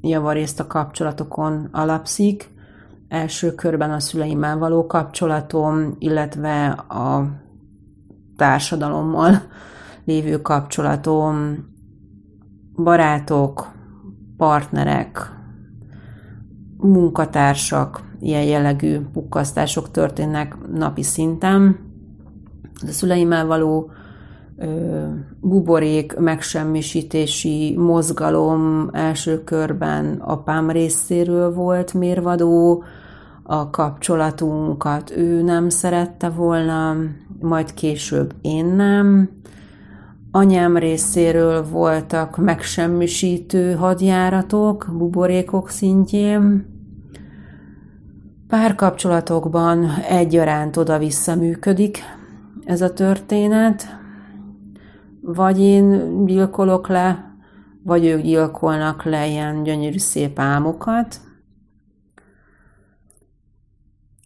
javarészt 0.00 0.60
a 0.60 0.66
kapcsolatokon 0.66 1.68
alapszik, 1.72 2.53
első 3.08 3.54
körben 3.54 3.90
a 3.90 4.00
szüleimmel 4.00 4.58
való 4.58 4.86
kapcsolatom, 4.86 5.94
illetve 5.98 6.66
a 6.70 7.28
társadalommal 8.36 9.42
lévő 10.04 10.42
kapcsolatom, 10.42 11.56
barátok, 12.74 13.72
partnerek, 14.36 15.32
munkatársak, 16.76 18.02
ilyen 18.20 18.44
jellegű 18.44 19.00
pukkasztások 19.12 19.90
történnek 19.90 20.56
napi 20.72 21.02
szinten. 21.02 21.78
A 22.74 22.90
szüleimmel 22.90 23.46
való 23.46 23.90
buborék 25.44 26.16
megsemmisítési 26.16 27.74
mozgalom 27.76 28.88
első 28.92 29.44
körben 29.44 30.14
apám 30.20 30.70
részéről 30.70 31.54
volt 31.54 31.94
mérvadó, 31.94 32.84
a 33.42 33.70
kapcsolatunkat 33.70 35.12
ő 35.16 35.42
nem 35.42 35.68
szerette 35.68 36.28
volna, 36.28 36.96
majd 37.40 37.74
később 37.74 38.34
én 38.40 38.66
nem. 38.66 39.30
Anyám 40.30 40.76
részéről 40.76 41.64
voltak 41.68 42.36
megsemmisítő 42.36 43.74
hadjáratok 43.74 44.86
buborékok 44.98 45.70
szintjén. 45.70 46.66
Párkapcsolatokban 48.48 49.88
egyaránt 50.08 50.76
oda-vissza 50.76 51.34
működik 51.34 51.98
ez 52.64 52.80
a 52.80 52.92
történet, 52.92 54.03
vagy 55.26 55.60
én 55.60 56.24
gyilkolok 56.26 56.88
le, 56.88 57.34
vagy 57.82 58.04
ők 58.04 58.20
gyilkolnak 58.20 59.02
le 59.02 59.26
ilyen 59.26 59.62
gyönyörű 59.62 59.98
szép 59.98 60.38
álmokat. 60.38 61.20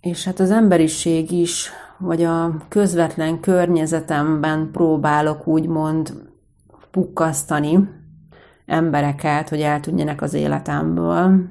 És 0.00 0.24
hát 0.24 0.40
az 0.40 0.50
emberiség 0.50 1.30
is, 1.30 1.70
vagy 1.98 2.22
a 2.22 2.56
közvetlen 2.68 3.40
környezetemben 3.40 4.70
próbálok 4.72 5.46
úgymond 5.46 6.12
pukkasztani 6.90 7.88
embereket, 8.66 9.48
hogy 9.48 9.60
el 9.60 9.80
tudjanak 9.80 10.22
az 10.22 10.34
életemből, 10.34 11.44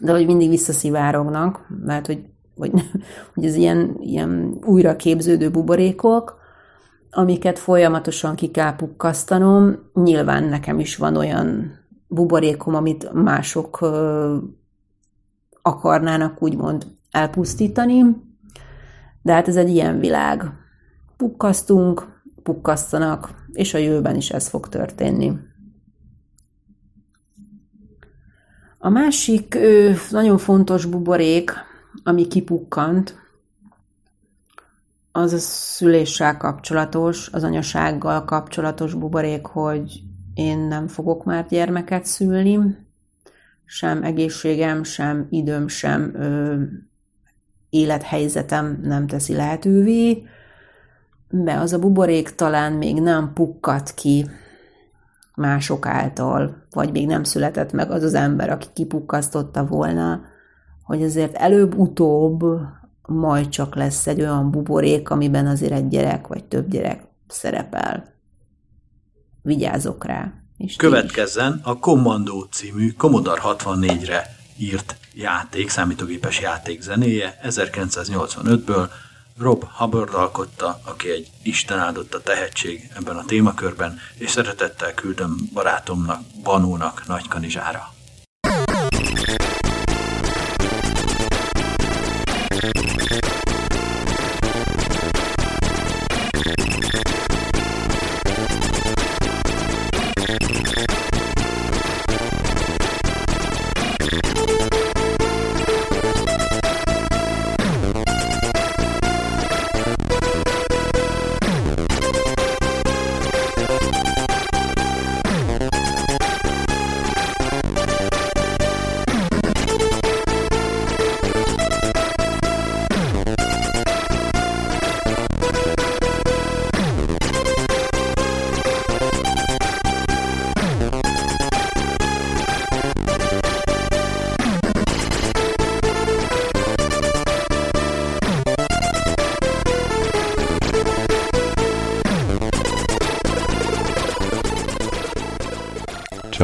de 0.00 0.12
hogy 0.12 0.26
mindig 0.26 0.48
visszaszivárognak, 0.48 1.66
lehet, 1.84 2.06
hogy, 2.06 2.24
hogy, 2.56 2.70
hogy 3.34 3.44
ez 3.44 3.54
ilyen, 3.54 3.96
ilyen 4.00 4.58
újra 4.64 4.96
képződő 4.96 5.50
buborékok, 5.50 6.39
amiket 7.10 7.58
folyamatosan 7.58 8.34
ki 8.34 8.50
kell 8.50 8.76
pukkasztanom. 8.76 9.76
Nyilván 9.94 10.44
nekem 10.44 10.78
is 10.78 10.96
van 10.96 11.16
olyan 11.16 11.78
buborékom, 12.08 12.74
amit 12.74 13.12
mások 13.12 13.78
akarnának 15.62 16.42
úgymond 16.42 16.86
elpusztítani, 17.10 18.02
de 19.22 19.32
hát 19.32 19.48
ez 19.48 19.56
egy 19.56 19.68
ilyen 19.68 19.98
világ. 19.98 20.44
Pukkasztunk, 21.16 22.22
pukkasztanak, 22.42 23.46
és 23.52 23.74
a 23.74 23.78
jövőben 23.78 24.16
is 24.16 24.30
ez 24.30 24.48
fog 24.48 24.68
történni. 24.68 25.32
A 28.78 28.88
másik 28.88 29.58
nagyon 30.10 30.38
fontos 30.38 30.84
buborék, 30.84 31.52
ami 32.02 32.26
kipukkant, 32.26 33.14
az 35.12 35.32
a 35.32 35.38
szüléssel 35.38 36.36
kapcsolatos, 36.36 37.28
az 37.32 37.44
anyasággal 37.44 38.24
kapcsolatos 38.24 38.94
buborék, 38.94 39.46
hogy 39.46 40.02
én 40.34 40.58
nem 40.58 40.88
fogok 40.88 41.24
már 41.24 41.46
gyermeket 41.48 42.04
szülni, 42.04 42.58
sem 43.64 44.02
egészségem, 44.02 44.82
sem 44.82 45.26
időm, 45.30 45.68
sem 45.68 46.14
ö, 46.14 46.62
élethelyzetem 47.70 48.80
nem 48.82 49.06
teszi 49.06 49.34
lehetővé, 49.34 50.22
de 51.28 51.54
az 51.54 51.72
a 51.72 51.78
buborék 51.78 52.34
talán 52.34 52.72
még 52.72 53.00
nem 53.00 53.32
pukkat 53.32 53.94
ki 53.94 54.26
mások 55.34 55.86
által, 55.86 56.66
vagy 56.70 56.92
még 56.92 57.06
nem 57.06 57.24
született 57.24 57.72
meg 57.72 57.90
az 57.90 58.02
az 58.02 58.14
ember, 58.14 58.50
aki 58.50 58.66
kipukkasztotta 58.72 59.66
volna, 59.66 60.20
hogy 60.82 61.02
azért 61.02 61.34
előbb-utóbb 61.34 62.44
majd 63.10 63.48
csak 63.48 63.74
lesz 63.74 64.06
egy 64.06 64.20
olyan 64.20 64.50
buborék, 64.50 65.10
amiben 65.10 65.46
azért 65.46 65.72
egy 65.72 65.88
gyerek 65.88 66.26
vagy 66.26 66.44
több 66.44 66.70
gyerek 66.70 67.02
szerepel. 67.28 68.14
Vigyázok 69.42 70.04
rá. 70.04 70.32
És 70.56 70.76
Következzen 70.76 71.60
a 71.62 71.78
Commando 71.78 72.46
című 72.50 72.92
Commodore 72.92 73.40
64-re 73.44 74.36
írt 74.56 74.96
játék, 75.14 75.68
számítógépes 75.68 76.40
játék 76.40 76.80
zenéje 76.80 77.40
1985-ből, 77.44 78.88
Rob 79.38 79.64
Hubbard 79.76 80.14
alkotta, 80.14 80.80
aki 80.84 81.10
egy 81.10 81.30
Isten 81.42 81.78
áldotta 81.78 82.20
tehetség 82.22 82.90
ebben 82.96 83.16
a 83.16 83.24
témakörben, 83.24 83.98
és 84.18 84.30
szeretettel 84.30 84.94
küldöm 84.94 85.36
barátomnak, 85.52 86.20
Banónak, 86.42 87.06
Nagykanizsára. 87.06 87.92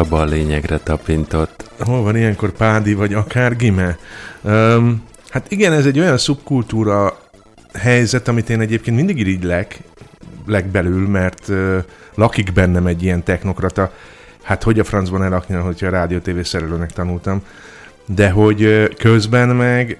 Csaba 0.08 0.20
a 0.20 0.24
lényegre 0.24 0.78
tapintott. 0.78 1.70
Hol 1.78 2.02
van 2.02 2.16
ilyenkor 2.16 2.52
Pádi, 2.52 2.94
vagy 2.94 3.14
akár 3.14 3.56
Gime? 3.56 3.98
Um, 4.42 5.02
hát 5.28 5.50
igen, 5.50 5.72
ez 5.72 5.86
egy 5.86 5.98
olyan 5.98 6.18
szubkultúra 6.18 7.18
helyzet, 7.72 8.28
amit 8.28 8.50
én 8.50 8.60
egyébként 8.60 8.96
mindig 8.96 9.18
irigylek, 9.18 9.78
legbelül, 10.46 11.08
mert 11.08 11.48
uh, 11.48 11.84
lakik 12.14 12.52
bennem 12.52 12.86
egy 12.86 13.02
ilyen 13.02 13.22
technokrata. 13.22 13.92
Hát 14.42 14.62
hogy 14.62 14.78
a 14.78 14.84
francban 14.84 15.22
elakni, 15.22 15.54
hogyha 15.54 15.86
a 15.86 15.90
rádió 15.90 16.18
TV 16.18 16.40
szerelőnek 16.40 16.92
tanultam. 16.92 17.42
De 18.06 18.30
hogy 18.30 18.64
uh, 18.64 18.84
közben 18.88 19.48
meg 19.48 19.98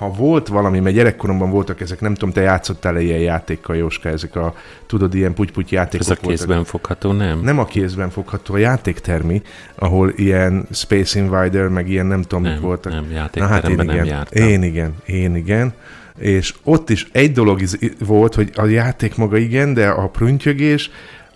ha 0.00 0.10
volt 0.10 0.48
valami, 0.48 0.78
mert 0.80 0.94
gyerekkoromban 0.94 1.50
voltak 1.50 1.80
ezek, 1.80 2.00
nem 2.00 2.14
tudom, 2.14 2.32
te 2.32 2.40
játszottál-e 2.40 3.00
ilyen 3.00 3.18
játékkal, 3.18 3.76
Jóska, 3.76 4.08
ezek 4.08 4.36
a, 4.36 4.54
tudod, 4.86 5.14
ilyen 5.14 5.34
puty 5.34 5.64
játékok 5.68 6.06
Ez 6.06 6.10
a 6.22 6.26
kézben 6.26 6.46
voltak. 6.48 6.66
fogható, 6.66 7.12
nem? 7.12 7.40
Nem 7.40 7.58
a 7.58 7.64
kézben 7.64 8.10
fogható, 8.10 8.54
a 8.54 8.58
játéktermi, 8.58 9.42
ahol 9.74 10.12
ilyen 10.16 10.66
Space 10.72 11.18
Invader, 11.18 11.68
meg 11.68 11.88
ilyen 11.88 12.06
nem 12.06 12.22
tudom, 12.22 12.42
mik 12.42 12.52
Nem, 12.52 12.60
voltak. 12.60 12.92
nem, 12.92 13.28
Na, 13.34 13.46
hát 13.46 13.68
én 13.68 13.74
nem 13.76 13.88
igen, 13.88 14.04
jártam. 14.04 14.48
Én 14.48 14.62
igen, 14.62 14.94
én 15.06 15.36
igen. 15.36 15.72
És 16.18 16.54
ott 16.62 16.90
is 16.90 17.06
egy 17.12 17.32
dolog 17.32 17.60
iz- 17.60 17.96
volt, 17.98 18.34
hogy 18.34 18.50
a 18.54 18.64
játék 18.66 19.16
maga 19.16 19.36
igen, 19.36 19.74
de 19.74 19.88
a 19.88 20.08
prüntjögés 20.08 20.90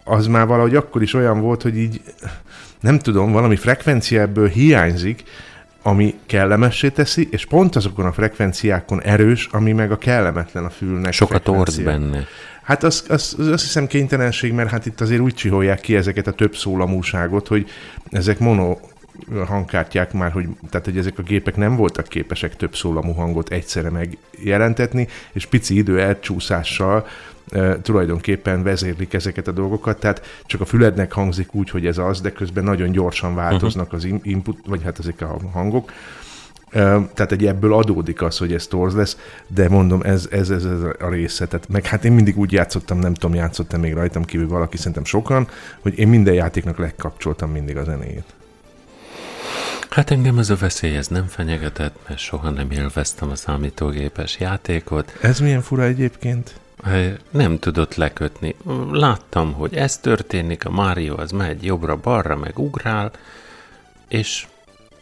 az 0.04 0.26
már 0.26 0.46
valahogy 0.46 0.76
akkor 0.76 1.02
is 1.02 1.14
olyan 1.14 1.40
volt, 1.40 1.62
hogy 1.62 1.76
így 1.78 2.00
nem 2.80 2.98
tudom, 2.98 3.32
valami 3.32 3.56
frekvencia 3.56 4.20
ebből 4.20 4.48
hiányzik, 4.48 5.22
ami 5.86 6.14
kellemessé 6.26 6.88
teszi, 6.88 7.28
és 7.30 7.46
pont 7.46 7.76
azokon 7.76 8.06
a 8.06 8.12
frekvenciákon 8.12 9.02
erős, 9.02 9.48
ami 9.52 9.72
meg 9.72 9.92
a 9.92 9.98
kellemetlen 9.98 10.64
a 10.64 10.70
fülnek. 10.70 11.12
Sokat 11.12 11.48
orz 11.48 11.78
benne. 11.78 12.26
Hát 12.62 12.82
az, 12.82 13.04
az, 13.08 13.36
az 13.38 13.46
azt 13.46 13.62
hiszem 13.62 13.86
kénytelenség, 13.86 14.52
mert 14.52 14.70
hát 14.70 14.86
itt 14.86 15.00
azért 15.00 15.20
úgy 15.20 15.34
csiholják 15.34 15.80
ki 15.80 15.96
ezeket 15.96 16.26
a 16.26 16.32
több 16.32 16.56
szólamúságot, 16.56 17.48
hogy 17.48 17.70
ezek 18.10 18.38
mono 18.38 18.76
hangkártyák 19.46 20.12
már, 20.12 20.32
hogy, 20.32 20.48
tehát 20.70 20.86
hogy 20.86 20.98
ezek 20.98 21.18
a 21.18 21.22
gépek 21.22 21.56
nem 21.56 21.76
voltak 21.76 22.08
képesek 22.08 22.56
több 22.56 22.76
szólamú 22.76 23.12
hangot 23.12 23.50
egyszerre 23.50 23.90
megjelentetni, 23.90 25.08
és 25.32 25.46
pici 25.46 25.76
idő 25.76 26.00
elcsúszással 26.00 27.06
e, 27.50 27.80
tulajdonképpen 27.80 28.62
vezérlik 28.62 29.14
ezeket 29.14 29.48
a 29.48 29.52
dolgokat, 29.52 30.00
tehát 30.00 30.42
csak 30.46 30.60
a 30.60 30.64
fülednek 30.64 31.12
hangzik 31.12 31.54
úgy, 31.54 31.70
hogy 31.70 31.86
ez 31.86 31.98
az, 31.98 32.20
de 32.20 32.32
közben 32.32 32.64
nagyon 32.64 32.90
gyorsan 32.90 33.34
változnak 33.34 33.92
az 33.92 34.04
in- 34.04 34.24
input, 34.24 34.58
vagy 34.66 34.82
hát 34.82 34.98
ezek 34.98 35.20
a 35.20 35.38
hangok. 35.52 35.92
Tehát 37.14 37.32
egy 37.32 37.46
ebből 37.46 37.74
adódik 37.74 38.22
az, 38.22 38.38
hogy 38.38 38.52
ez 38.52 38.66
torz 38.66 38.94
lesz, 38.94 39.16
de 39.46 39.68
mondom, 39.68 40.02
ez, 40.02 40.28
ez, 40.30 40.50
ez, 40.50 40.64
ez 40.64 40.80
a 40.98 41.08
része. 41.08 41.46
Tehát 41.46 41.68
meg 41.68 41.86
hát 41.86 42.04
én 42.04 42.12
mindig 42.12 42.38
úgy 42.38 42.52
játszottam, 42.52 42.98
nem 42.98 43.14
tudom, 43.14 43.34
játszottam 43.34 43.80
még 43.80 43.94
rajtam 43.94 44.24
kívül 44.24 44.48
valaki, 44.48 44.76
szerintem 44.76 45.04
sokan, 45.04 45.48
hogy 45.80 45.98
én 45.98 46.08
minden 46.08 46.34
játéknak 46.34 46.78
lekapcsoltam 46.78 47.50
mindig 47.50 47.76
a 47.76 47.84
zenéjét. 47.84 48.34
Hát 49.90 50.10
engem 50.10 50.38
ez 50.38 50.50
a 50.50 50.56
veszély 50.56 50.96
ez 50.96 51.06
nem 51.06 51.26
fenyegetett, 51.26 51.96
mert 52.08 52.20
soha 52.20 52.50
nem 52.50 52.70
élveztem 52.70 53.30
a 53.30 53.34
számítógépes 53.34 54.40
játékot. 54.40 55.18
Ez 55.20 55.40
milyen 55.40 55.62
fura 55.62 55.82
egyébként? 55.82 56.54
Nem 57.30 57.58
tudott 57.58 57.94
lekötni. 57.94 58.54
Láttam, 58.90 59.52
hogy 59.52 59.74
ez 59.74 59.98
történik, 59.98 60.64
a 60.64 60.70
Mario 60.70 61.16
az 61.16 61.30
megy 61.30 61.64
jobbra-balra, 61.64 62.36
meg 62.36 62.58
ugrál, 62.58 63.12
és 64.08 64.46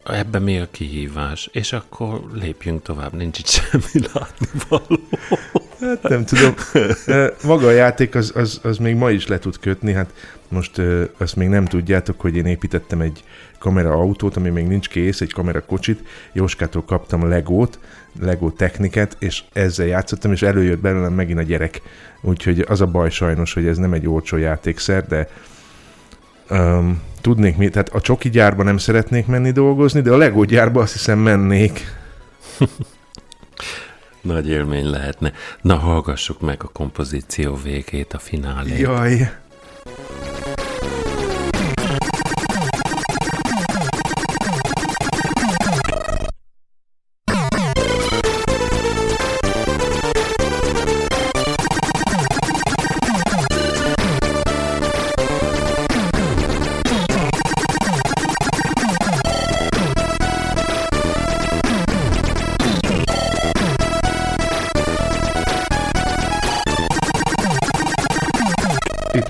ebben 0.05 0.43
mi 0.43 0.59
a 0.59 0.67
kihívás? 0.71 1.49
És 1.53 1.73
akkor 1.73 2.21
lépjünk 2.33 2.83
tovább, 2.83 3.13
nincs 3.13 3.39
itt 3.39 3.47
semmi 3.71 4.07
látnivaló. 4.15 5.01
Hát 5.81 6.03
nem 6.03 6.25
tudom. 6.25 6.55
Maga 7.45 7.67
a 7.67 7.71
játék 7.71 8.15
az, 8.15 8.33
az, 8.35 8.61
az 8.63 8.77
még 8.77 8.95
ma 8.95 9.11
is 9.11 9.27
le 9.27 9.39
tud 9.39 9.59
kötni. 9.59 9.93
Hát 9.93 10.13
most 10.49 10.81
azt 11.17 11.37
még 11.37 11.49
nem 11.49 11.65
tudjátok, 11.65 12.21
hogy 12.21 12.37
én 12.37 12.47
építettem 12.47 13.01
egy 13.01 13.25
kamera 13.59 13.93
autót, 13.93 14.37
ami 14.37 14.49
még 14.49 14.67
nincs 14.67 14.89
kész, 14.89 15.21
egy 15.21 15.33
kamera 15.33 15.65
kocsit. 15.65 16.07
Jóskától 16.33 16.85
kaptam 16.85 17.29
Legót, 17.29 17.79
Lego 18.21 18.51
techniket, 18.51 19.17
és 19.19 19.43
ezzel 19.53 19.87
játszottam, 19.87 20.33
és 20.33 20.43
előjött 20.43 20.81
belőlem 20.81 21.13
megint 21.13 21.39
a 21.39 21.43
gyerek. 21.43 21.83
Úgyhogy 22.21 22.65
az 22.69 22.81
a 22.81 22.87
baj 22.87 23.11
sajnos, 23.11 23.53
hogy 23.53 23.67
ez 23.67 23.77
nem 23.79 23.93
egy 23.93 24.09
olcsó 24.09 24.37
játékszer, 24.37 25.07
de 25.07 25.29
um, 26.51 27.03
tudnék 27.21 27.57
mi, 27.57 27.69
tehát 27.69 27.89
a 27.89 28.01
csoki 28.01 28.31
gyárba 28.31 28.63
nem 28.63 28.77
szeretnék 28.77 29.27
menni 29.27 29.51
dolgozni, 29.51 30.01
de 30.01 30.13
a 30.13 30.17
Lego 30.17 30.45
gyárba 30.45 30.81
azt 30.81 30.93
hiszem 30.93 31.19
mennék. 31.19 31.81
Nagy 34.21 34.49
élmény 34.49 34.91
lehetne. 34.91 35.33
Na, 35.61 35.77
hallgassuk 35.77 36.41
meg 36.41 36.61
a 36.63 36.69
kompozíció 36.73 37.59
végét, 37.63 38.13
a 38.13 38.19
finálét. 38.19 38.79
Jaj. 38.79 39.31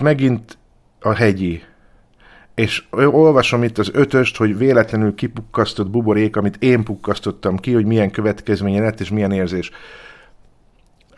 Megint 0.03 0.59
a 1.01 1.15
hegyi. 1.15 1.63
És 2.55 2.85
olvasom 2.91 3.63
itt 3.63 3.79
az 3.79 3.91
ötöst, 3.93 4.37
hogy 4.37 4.59
véletlenül 4.59 5.15
kipukkasztott 5.15 5.91
buborék, 5.91 6.37
amit 6.37 6.57
én 6.59 6.85
pukkasztottam 6.85 7.57
ki, 7.57 7.73
hogy 7.73 7.85
milyen 7.85 8.11
következménye 8.11 8.81
lett, 8.81 9.01
és 9.01 9.11
milyen 9.11 9.33
érzés. 9.33 9.71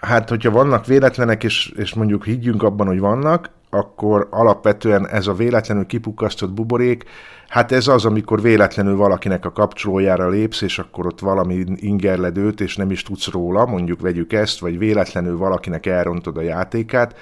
Hát, 0.00 0.28
hogyha 0.28 0.50
vannak 0.50 0.86
véletlenek, 0.86 1.44
és, 1.44 1.72
és 1.76 1.94
mondjuk 1.94 2.24
higgyünk 2.24 2.62
abban, 2.62 2.86
hogy 2.86 2.98
vannak, 2.98 3.50
akkor 3.70 4.28
alapvetően 4.30 5.08
ez 5.08 5.26
a 5.26 5.34
véletlenül 5.34 5.86
kipukkasztott 5.86 6.52
buborék, 6.52 7.04
hát 7.48 7.72
ez 7.72 7.88
az, 7.88 8.04
amikor 8.04 8.42
véletlenül 8.42 8.96
valakinek 8.96 9.44
a 9.44 9.52
kapcsolójára 9.52 10.28
lépsz, 10.28 10.60
és 10.60 10.78
akkor 10.78 11.06
ott 11.06 11.20
valami 11.20 11.64
ingerled 11.74 12.36
őt, 12.36 12.60
és 12.60 12.76
nem 12.76 12.90
is 12.90 13.02
tudsz 13.02 13.30
róla, 13.30 13.66
mondjuk 13.66 14.00
vegyük 14.00 14.32
ezt, 14.32 14.58
vagy 14.58 14.78
véletlenül 14.78 15.36
valakinek 15.36 15.86
elrontod 15.86 16.36
a 16.36 16.42
játékát, 16.42 17.16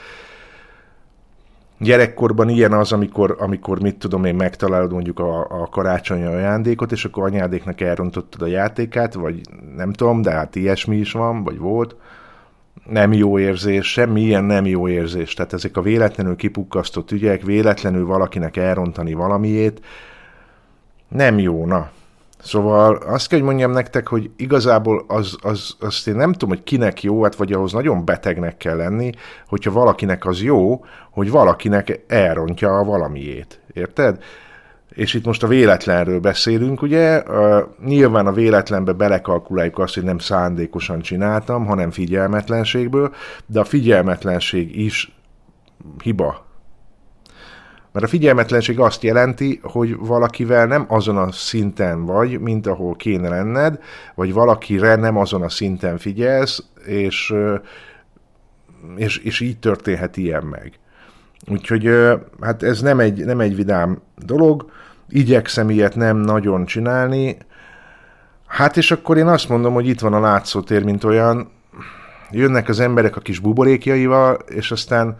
Gyerekkorban 1.82 2.48
ilyen 2.48 2.72
az, 2.72 2.92
amikor, 2.92 3.36
amikor 3.38 3.80
mit 3.80 3.98
tudom 3.98 4.24
én, 4.24 4.34
megtalálod 4.34 4.92
mondjuk 4.92 5.18
a, 5.18 5.40
a 5.40 5.66
karácsonyi 5.70 6.24
ajándékot, 6.24 6.92
és 6.92 7.04
akkor 7.04 7.24
anyádéknak 7.24 7.80
elrontottad 7.80 8.42
a 8.42 8.46
játékát, 8.46 9.14
vagy 9.14 9.40
nem 9.76 9.92
tudom, 9.92 10.22
de 10.22 10.30
hát 10.30 10.56
ilyesmi 10.56 10.96
is 10.96 11.12
van, 11.12 11.44
vagy 11.44 11.58
volt. 11.58 11.96
Nem 12.86 13.12
jó 13.12 13.38
érzés, 13.38 13.92
semmi 13.92 14.20
ilyen 14.20 14.44
nem 14.44 14.66
jó 14.66 14.88
érzés. 14.88 15.34
Tehát 15.34 15.52
ezek 15.52 15.76
a 15.76 15.82
véletlenül 15.82 16.36
kipukkasztott 16.36 17.10
ügyek, 17.10 17.42
véletlenül 17.42 18.06
valakinek 18.06 18.56
elrontani 18.56 19.12
valamiét, 19.12 19.80
nem 21.08 21.38
jó, 21.38 21.66
na. 21.66 21.90
Szóval 22.42 22.94
azt 22.94 23.28
kell, 23.28 23.38
hogy 23.38 23.48
mondjam 23.48 23.70
nektek, 23.70 24.08
hogy 24.08 24.30
igazából 24.36 25.04
az, 25.08 25.36
az, 25.42 25.76
azt 25.80 26.08
én 26.08 26.14
nem 26.14 26.32
tudom, 26.32 26.48
hogy 26.48 26.62
kinek 26.62 27.02
jó, 27.02 27.22
hát 27.22 27.34
vagy 27.34 27.52
ahhoz 27.52 27.72
nagyon 27.72 28.04
betegnek 28.04 28.56
kell 28.56 28.76
lenni, 28.76 29.12
hogyha 29.48 29.72
valakinek 29.72 30.26
az 30.26 30.42
jó, 30.42 30.84
hogy 31.10 31.30
valakinek 31.30 32.04
elrontja 32.06 32.78
a 32.78 32.84
valamiét. 32.84 33.60
Érted? 33.72 34.22
És 34.88 35.14
itt 35.14 35.24
most 35.24 35.42
a 35.42 35.46
véletlenről 35.46 36.20
beszélünk, 36.20 36.82
ugye? 36.82 37.22
Uh, 37.22 37.62
nyilván 37.84 38.26
a 38.26 38.32
véletlenbe 38.32 38.92
belekalkuláljuk 38.92 39.78
azt, 39.78 39.94
hogy 39.94 40.02
nem 40.02 40.18
szándékosan 40.18 41.00
csináltam, 41.00 41.66
hanem 41.66 41.90
figyelmetlenségből, 41.90 43.14
de 43.46 43.60
a 43.60 43.64
figyelmetlenség 43.64 44.78
is 44.78 45.16
hiba. 46.02 46.46
Mert 47.92 48.04
a 48.04 48.08
figyelmetlenség 48.08 48.80
azt 48.80 49.02
jelenti, 49.02 49.60
hogy 49.62 49.96
valakivel 49.96 50.66
nem 50.66 50.84
azon 50.88 51.16
a 51.16 51.32
szinten 51.32 52.04
vagy, 52.04 52.40
mint 52.40 52.66
ahol 52.66 52.94
kéne 52.94 53.28
lenned, 53.28 53.78
vagy 54.14 54.32
valakire 54.32 54.94
nem 54.94 55.16
azon 55.16 55.42
a 55.42 55.48
szinten 55.48 55.98
figyelsz, 55.98 56.64
és, 56.84 57.34
és, 58.96 59.16
és 59.16 59.40
így 59.40 59.58
történhet 59.58 60.16
ilyen 60.16 60.44
meg. 60.44 60.78
Úgyhogy 61.50 61.90
hát 62.40 62.62
ez 62.62 62.80
nem 62.80 63.00
egy, 63.00 63.24
nem 63.24 63.40
egy 63.40 63.56
vidám 63.56 64.00
dolog, 64.16 64.70
igyekszem 65.08 65.70
ilyet 65.70 65.96
nem 65.96 66.16
nagyon 66.16 66.64
csinálni, 66.64 67.36
hát 68.46 68.76
és 68.76 68.90
akkor 68.90 69.16
én 69.16 69.26
azt 69.26 69.48
mondom, 69.48 69.74
hogy 69.74 69.86
itt 69.86 70.00
van 70.00 70.12
a 70.12 70.20
látszótér, 70.20 70.84
mint 70.84 71.04
olyan, 71.04 71.50
jönnek 72.30 72.68
az 72.68 72.80
emberek 72.80 73.16
a 73.16 73.20
kis 73.20 73.38
buborékjaival, 73.38 74.34
és 74.34 74.70
aztán 74.70 75.16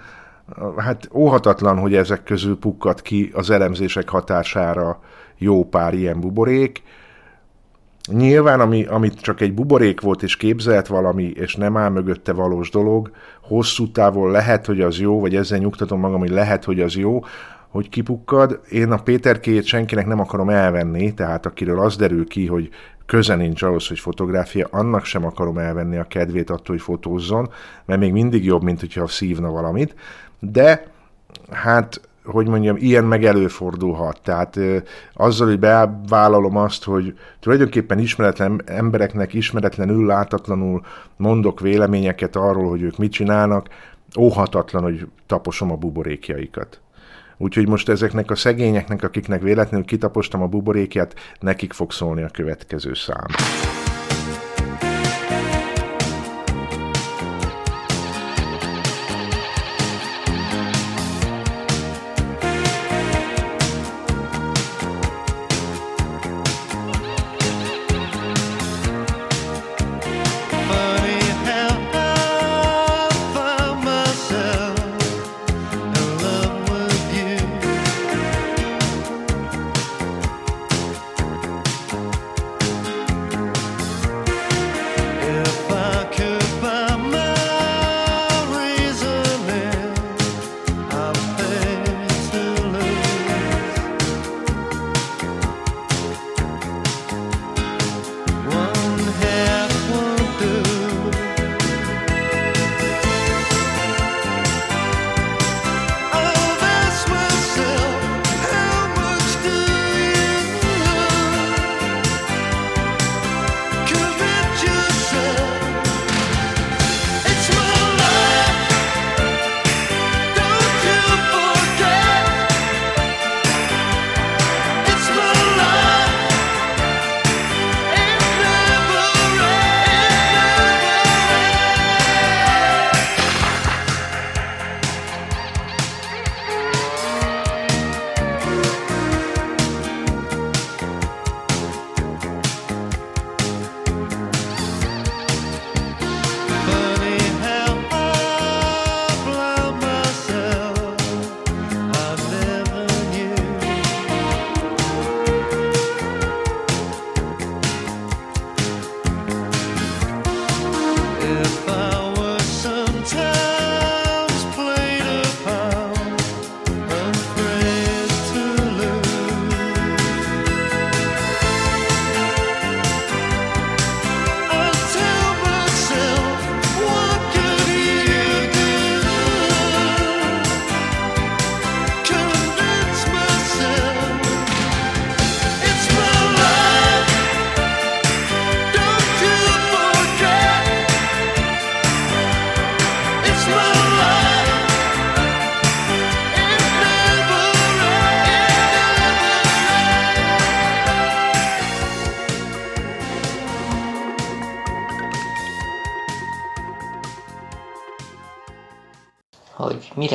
hát 0.77 1.09
óhatatlan, 1.13 1.79
hogy 1.79 1.95
ezek 1.95 2.23
közül 2.23 2.59
pukkat 2.59 3.03
ki 3.03 3.31
az 3.35 3.51
elemzések 3.51 4.09
hatására 4.09 5.01
jó 5.39 5.65
pár 5.65 5.95
ilyen 5.95 6.21
buborék. 6.21 6.83
Nyilván, 8.13 8.61
ami, 8.61 8.85
amit 8.85 9.21
csak 9.21 9.41
egy 9.41 9.55
buborék 9.55 10.01
volt 10.01 10.23
és 10.23 10.37
képzelt 10.37 10.87
valami, 10.87 11.25
és 11.25 11.57
nem 11.57 11.77
áll 11.77 11.91
mögötte 11.91 12.33
valós 12.33 12.71
dolog, 12.71 13.11
hosszú 13.43 13.91
távon 13.91 14.31
lehet, 14.31 14.67
hogy 14.67 14.81
az 14.81 14.99
jó, 14.99 15.21
vagy 15.21 15.37
ezzel 15.37 15.59
nyugtatom 15.59 16.01
magam, 16.01 16.19
hogy 16.19 16.31
lehet, 16.31 16.65
hogy 16.65 16.81
az 16.81 16.97
jó, 16.97 17.21
hogy 17.69 17.89
kipukkad. 17.89 18.61
Én 18.71 18.91
a 18.91 19.03
Péterkét 19.03 19.65
senkinek 19.65 20.07
nem 20.07 20.21
akarom 20.21 20.49
elvenni, 20.49 21.15
tehát 21.15 21.47
akiről 21.47 21.81
az 21.81 21.97
derül 21.97 22.27
ki, 22.27 22.47
hogy 22.47 22.69
köze 23.07 23.35
nincs 23.35 23.63
ahhoz, 23.63 23.89
hogy 23.89 23.99
fotográfia, 23.99 24.69
annak 24.71 25.05
sem 25.05 25.25
akarom 25.25 25.59
elvenni 25.59 25.97
a 25.97 26.05
kedvét 26.05 26.51
attól, 26.51 26.75
hogy 26.77 26.81
fotózzon, 26.81 27.51
mert 27.85 28.01
még 28.01 28.13
mindig 28.13 28.45
jobb, 28.45 28.63
mint 28.63 28.81
hogyha 28.81 29.07
szívna 29.07 29.51
valamit 29.51 29.95
de 30.51 30.87
hát 31.51 32.01
hogy 32.25 32.49
mondjam, 32.49 32.77
ilyen 32.77 33.05
meg 33.05 33.25
előfordulhat. 33.25 34.21
Tehát 34.23 34.59
azzal, 35.15 35.47
hogy 35.47 35.59
bevállalom 35.59 36.57
azt, 36.57 36.85
hogy 36.85 37.19
tulajdonképpen 37.41 37.99
ismeretlen 37.99 38.63
embereknek 38.67 39.35
ismeretlenül, 39.35 40.07
látatlanul 40.07 40.85
mondok 41.17 41.61
véleményeket 41.61 42.37
arról, 42.37 42.69
hogy 42.69 42.83
ők 42.83 42.97
mit 42.97 43.13
csinálnak, 43.13 43.69
óhatatlan, 44.19 44.83
hogy 44.83 45.07
taposom 45.27 45.71
a 45.71 45.77
buborékjaikat. 45.77 46.81
Úgyhogy 47.37 47.69
most 47.69 47.89
ezeknek 47.89 48.31
a 48.31 48.37
szegényeknek, 48.37 49.03
akiknek 49.03 49.43
véletlenül 49.43 49.87
kitapostam 49.87 50.43
a 50.43 50.47
buborékját, 50.47 51.15
nekik 51.41 51.73
fog 51.73 51.93
szólni 51.93 52.23
a 52.23 52.29
következő 52.29 52.95
szám. 52.95 53.27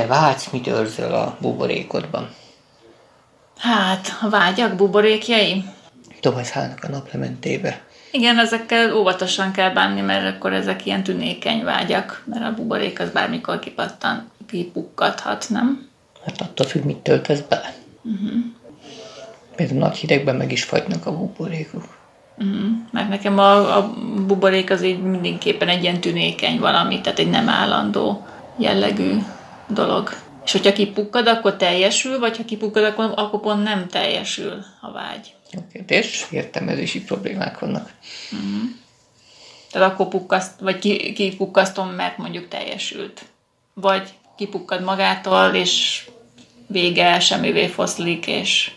Vágysz, 0.08 0.50
mit 0.50 0.68
őrzöl 0.68 1.14
a 1.14 1.38
buborékodban. 1.42 2.30
Hát, 3.58 4.18
a 4.22 4.30
vágyak 4.30 4.76
buborékjai? 4.76 5.64
Tovasz 6.20 6.56
a 6.56 6.88
naplementébe. 6.90 7.82
Igen, 8.12 8.40
ezekkel 8.40 8.96
óvatosan 8.96 9.52
kell 9.52 9.70
bánni, 9.70 10.02
mert 10.02 10.36
akkor 10.36 10.54
ezek 10.54 10.86
ilyen 10.86 11.04
tünékeny 11.04 11.64
vágyak, 11.64 12.24
mert 12.26 12.44
a 12.44 12.54
buborék 12.54 13.00
az 13.00 13.10
bármikor 13.10 13.60
kipattan, 13.60 14.32
kipukkadhat, 14.48 15.46
nem? 15.50 15.88
Hát 16.26 16.42
attól 16.42 16.66
függ, 16.66 16.84
mit 16.84 16.98
töltesz 16.98 17.42
bele. 17.50 17.74
Uh-huh. 18.02 18.30
Például 19.56 19.80
nagy 19.80 19.98
hidegben 19.98 20.36
meg 20.36 20.52
is 20.52 20.64
fagynak 20.64 21.06
a 21.06 21.18
buborékok. 21.18 21.96
Mert 22.92 23.10
nekem 23.10 23.40
a, 23.40 23.78
a 23.78 23.94
buborék 24.26 24.72
az 24.72 24.84
így 24.84 25.02
mindenképpen 25.02 25.68
egy 25.68 25.84
ilyen 25.84 26.00
tünékeny 26.00 26.60
valami, 26.60 27.02
tehát 27.02 27.20
egy 27.20 27.30
nem 27.30 27.50
állandó 27.50 28.26
jellegű 28.58 29.18
dolog. 29.68 30.10
És 30.46 30.52
hogyha 30.52 30.74
kipukkad, 30.74 31.28
akkor 31.28 31.56
teljesül, 31.56 32.20
vagy 32.20 32.38
ha 32.38 32.46
kipukkad, 32.46 32.84
akkor, 32.84 33.12
akkor 33.16 33.40
pont 33.40 33.64
nem 33.64 33.88
teljesül 33.88 34.64
a 34.82 34.92
vágy. 34.92 35.34
Jó 35.52 35.60
kérdés, 35.74 36.26
értelmezési 36.32 37.04
problémák 37.04 37.60
vannak. 37.60 37.92
Tehát 39.72 39.92
akkor 39.92 40.08
pukkaszt, 40.08 40.60
vagy 40.60 40.80
ki, 40.80 41.14
kipukkasztom, 41.14 41.90
mert 41.90 42.18
mondjuk 42.18 42.48
teljesült. 42.48 43.22
Vagy 43.74 44.10
kipukkad 44.38 44.84
magától, 44.84 45.54
és 45.54 46.06
vége, 46.68 47.20
semmivé 47.20 47.68
foszlik, 47.68 48.28
és 48.28 48.72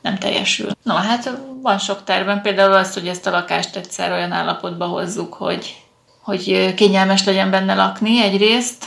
nem 0.00 0.18
teljesül. 0.18 0.70
No, 0.82 0.94
hát 0.94 1.38
van 1.62 1.78
sok 1.78 2.04
terven, 2.04 2.42
például 2.42 2.72
az, 2.72 2.94
hogy 2.94 3.08
ezt 3.08 3.26
a 3.26 3.30
lakást 3.30 3.76
egyszer 3.76 4.12
olyan 4.12 4.32
állapotba 4.32 4.86
hozzuk, 4.86 5.34
hogy, 5.34 5.76
hogy 6.22 6.74
kényelmes 6.74 7.24
legyen 7.24 7.50
benne 7.50 7.74
lakni 7.74 8.22
egyrészt, 8.22 8.84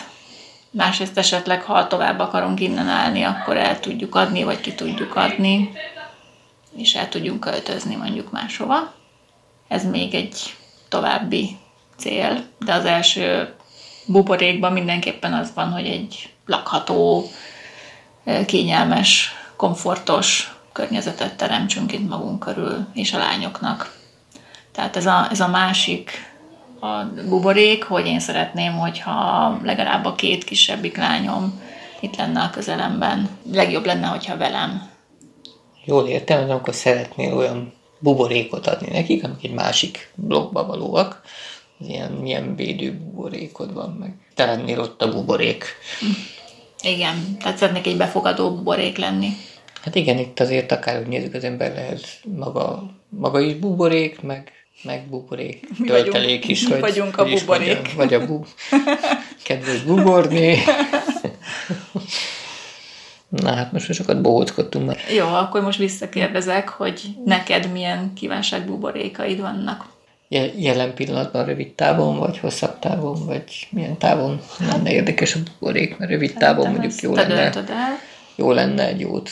másrészt 0.71 1.17
esetleg, 1.17 1.61
ha 1.61 1.87
tovább 1.87 2.19
akarunk 2.19 2.59
innen 2.59 2.87
állni, 2.87 3.23
akkor 3.23 3.57
el 3.57 3.79
tudjuk 3.79 4.15
adni, 4.15 4.43
vagy 4.43 4.61
ki 4.61 4.73
tudjuk 4.73 5.15
adni, 5.15 5.71
és 6.75 6.95
el 6.95 7.09
tudjunk 7.09 7.39
költözni 7.39 7.95
mondjuk 7.95 8.31
máshova. 8.31 8.93
Ez 9.67 9.85
még 9.85 10.13
egy 10.13 10.55
további 10.89 11.57
cél, 11.97 12.43
de 12.59 12.73
az 12.73 12.85
első 12.85 13.53
buborékban 14.05 14.73
mindenképpen 14.73 15.33
az 15.33 15.51
van, 15.53 15.71
hogy 15.71 15.85
egy 15.85 16.33
lakható, 16.45 17.29
kényelmes, 18.45 19.31
komfortos 19.55 20.53
környezetet 20.71 21.35
teremtsünk 21.35 21.91
itt 21.93 22.09
magunk 22.09 22.39
körül, 22.39 22.87
és 22.93 23.13
a 23.13 23.17
lányoknak. 23.17 23.97
Tehát 24.71 24.95
ez 24.95 25.05
a, 25.05 25.27
ez 25.31 25.39
a 25.39 25.47
másik 25.47 26.28
a 26.79 27.13
buborék, 27.29 27.83
hogy 27.83 28.05
én 28.05 28.19
szeretném, 28.19 28.77
hogyha 28.77 29.57
legalább 29.63 30.05
a 30.05 30.15
két 30.15 30.43
kisebbik 30.43 30.97
lányom 30.97 31.61
itt 31.99 32.15
lenne 32.15 32.41
a 32.41 32.49
közelemben. 32.49 33.29
Legjobb 33.51 33.85
lenne, 33.85 34.07
hogyha 34.07 34.37
velem. 34.37 34.89
Jól 35.85 36.07
értem, 36.07 36.41
hogy 36.41 36.51
akkor 36.51 36.73
szeretnél 36.73 37.33
olyan 37.33 37.73
buborékot 37.99 38.67
adni 38.67 38.87
nekik, 38.91 39.23
amik 39.23 39.43
egy 39.43 39.53
másik 39.53 40.11
blokkba 40.15 40.65
valóak. 40.65 41.21
Ilyen 41.87 42.11
milyen 42.11 42.55
védő 42.55 42.93
buborékod 42.93 43.73
van, 43.73 43.89
meg 43.99 44.13
te 44.35 44.45
lennél 44.45 44.79
ott 44.79 45.01
a 45.01 45.11
buborék. 45.11 45.65
Igen, 46.81 47.37
tehát 47.39 47.57
szeretnék 47.57 47.87
egy 47.87 47.97
befogadó 47.97 48.55
buborék 48.55 48.97
lenni. 48.97 49.29
Hát 49.81 49.95
igen, 49.95 50.17
itt 50.17 50.39
azért 50.39 50.71
akárhogy 50.71 51.07
nézzük 51.07 51.33
az 51.33 51.43
ember 51.43 51.73
lehet 51.73 52.19
maga, 52.37 52.83
maga 53.09 53.39
is 53.39 53.53
buborék, 53.53 54.21
meg, 54.21 54.51
meg 54.81 55.07
buborék 55.09 55.67
Mi 55.77 55.87
töltelék 55.87 56.27
vagyunk- 56.27 56.47
is. 56.47 56.63
mi 56.63 56.69
vagy, 56.69 56.79
vagyunk 56.79 57.17
a 57.17 57.23
buborék. 57.25 57.75
mondjam, 57.75 57.95
Vagy 57.95 58.13
a 58.13 58.25
bu... 58.25 58.43
Kedves 59.43 59.81
buborné. 59.81 60.57
Na 63.29 63.53
hát 63.55 63.71
most 63.71 63.93
sokat 63.93 64.21
bohóckodtunk 64.21 64.85
már. 64.85 64.97
Jó, 65.15 65.25
akkor 65.27 65.61
most 65.61 65.77
visszakérdezek, 65.79 66.69
hogy 66.69 67.01
neked 67.25 67.71
milyen 67.71 68.13
kívánságbuborékaid 68.13 69.39
vannak. 69.41 69.85
Je- 70.27 70.53
Jelen 70.57 70.93
pillanatban 70.93 71.45
rövid 71.45 71.73
távon, 71.73 72.17
vagy 72.17 72.37
hosszabb 72.39 72.79
távon, 72.79 73.25
vagy 73.25 73.67
milyen 73.69 73.97
távon 73.97 74.41
lenne 74.59 74.91
érdekes 74.91 75.35
a 75.35 75.39
buborék, 75.43 75.97
mert 75.97 76.11
rövid 76.11 76.33
távon 76.33 76.63
Szerintem 76.63 76.81
mondjuk 76.81 77.01
jó 77.01 77.13
lenne, 77.15 77.51
jó 78.35 78.51
lenne 78.51 78.87
egy 78.87 78.99
jót 78.99 79.29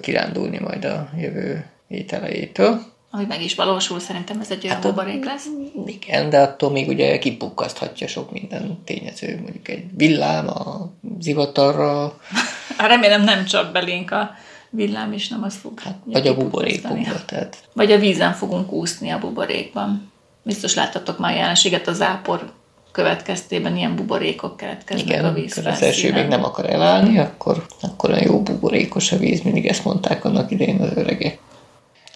kirándulni 0.00 0.58
majd 0.58 0.84
a 0.84 1.08
jövő 1.18 1.64
hét 1.88 2.12
elejétől. 2.12 2.82
Ami 3.14 3.24
meg 3.24 3.42
is 3.42 3.54
valósul, 3.54 4.00
szerintem 4.00 4.40
ez 4.40 4.50
egy 4.50 4.64
olyan 4.64 4.76
Hát 4.76 4.86
buborék 4.86 5.24
lesz. 5.24 5.46
Igen, 5.86 6.30
de 6.30 6.40
attól 6.40 6.70
még 6.70 6.88
ugye 6.88 7.18
kipukkaszthatja 7.18 8.06
sok 8.06 8.32
minden 8.32 8.78
tényező, 8.84 9.40
mondjuk 9.42 9.68
egy 9.68 9.84
villám 9.96 10.48
a 10.48 10.92
zivatarra, 11.18 12.18
remélem 12.78 13.24
nem 13.24 13.44
csap 13.44 13.72
belénk 13.72 14.10
a 14.10 14.30
villám, 14.70 15.12
és 15.12 15.28
nem 15.28 15.42
az 15.42 15.54
fog. 15.54 15.80
hát, 15.80 15.96
vagy 16.04 16.26
a 16.26 16.34
buborékokba, 16.34 17.24
tehát 17.26 17.68
Vagy 17.72 17.92
a 17.92 17.98
vízen 17.98 18.32
fogunk 18.32 18.72
úszni 18.72 19.10
a 19.10 19.18
buborékban. 19.18 20.12
Biztos 20.42 20.74
láttatok 20.74 21.18
már 21.18 21.36
jelenséget 21.36 21.88
a 21.88 21.92
zápor 21.92 22.52
következtében 22.92 23.76
ilyen 23.76 23.96
buborékok 23.96 24.56
keletkeznek 24.56 25.06
igen, 25.06 25.24
a 25.24 25.32
víz 25.32 25.58
az 25.58 25.82
első 25.82 26.12
még 26.12 26.26
nem 26.26 26.44
akar 26.44 26.70
elállni, 26.70 27.18
akkor, 27.18 27.66
akkor 27.80 28.10
olyan 28.10 28.22
jó 28.22 28.42
buborékos 28.42 29.12
a 29.12 29.16
víz, 29.16 29.42
mindig 29.42 29.66
ezt 29.66 29.84
mondták 29.84 30.24
annak 30.24 30.50
idején 30.50 30.80
az 30.80 30.90
öregek. 30.96 31.38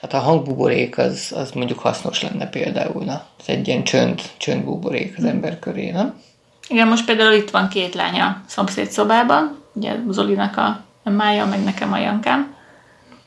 Hát 0.06 0.22
a 0.22 0.24
hangbuborék 0.24 0.98
az, 0.98 1.32
az 1.36 1.50
mondjuk 1.50 1.78
hasznos 1.78 2.22
lenne 2.22 2.48
például, 2.48 3.04
na, 3.04 3.26
ez 3.40 3.44
egy 3.46 3.68
ilyen 3.68 3.84
csönd, 3.84 4.22
csöndbuborék 4.36 5.14
az 5.18 5.24
ember 5.24 5.58
köré, 5.58 5.90
nem? 5.90 6.20
Igen, 6.68 6.88
most 6.88 7.04
például 7.04 7.32
itt 7.32 7.50
van 7.50 7.68
két 7.68 7.94
lánya 7.94 8.24
a 8.24 8.40
szomszéd 8.46 8.90
szobában, 8.90 9.62
ugye 9.72 9.96
Zolinak 10.08 10.56
a 10.56 10.84
mája, 11.02 11.46
meg 11.46 11.64
nekem 11.64 11.92
a 11.92 11.98
Jankám, 11.98 12.54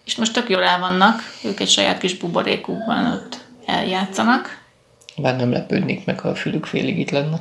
és 0.06 0.16
most 0.16 0.34
tök 0.34 0.50
jól 0.50 0.64
el 0.64 0.80
vannak, 0.80 1.22
ők 1.44 1.60
egy 1.60 1.70
saját 1.70 1.98
kis 1.98 2.18
buborékukban 2.18 3.12
ott 3.12 3.38
eljátszanak, 3.66 4.68
Bár 5.16 5.36
nem 5.36 5.52
lepődnék 5.52 6.06
meg, 6.06 6.20
ha 6.20 6.30
a 6.30 6.36
fülük 6.36 6.66
félig 6.66 7.00
itt 7.00 7.10
lenne. 7.10 7.40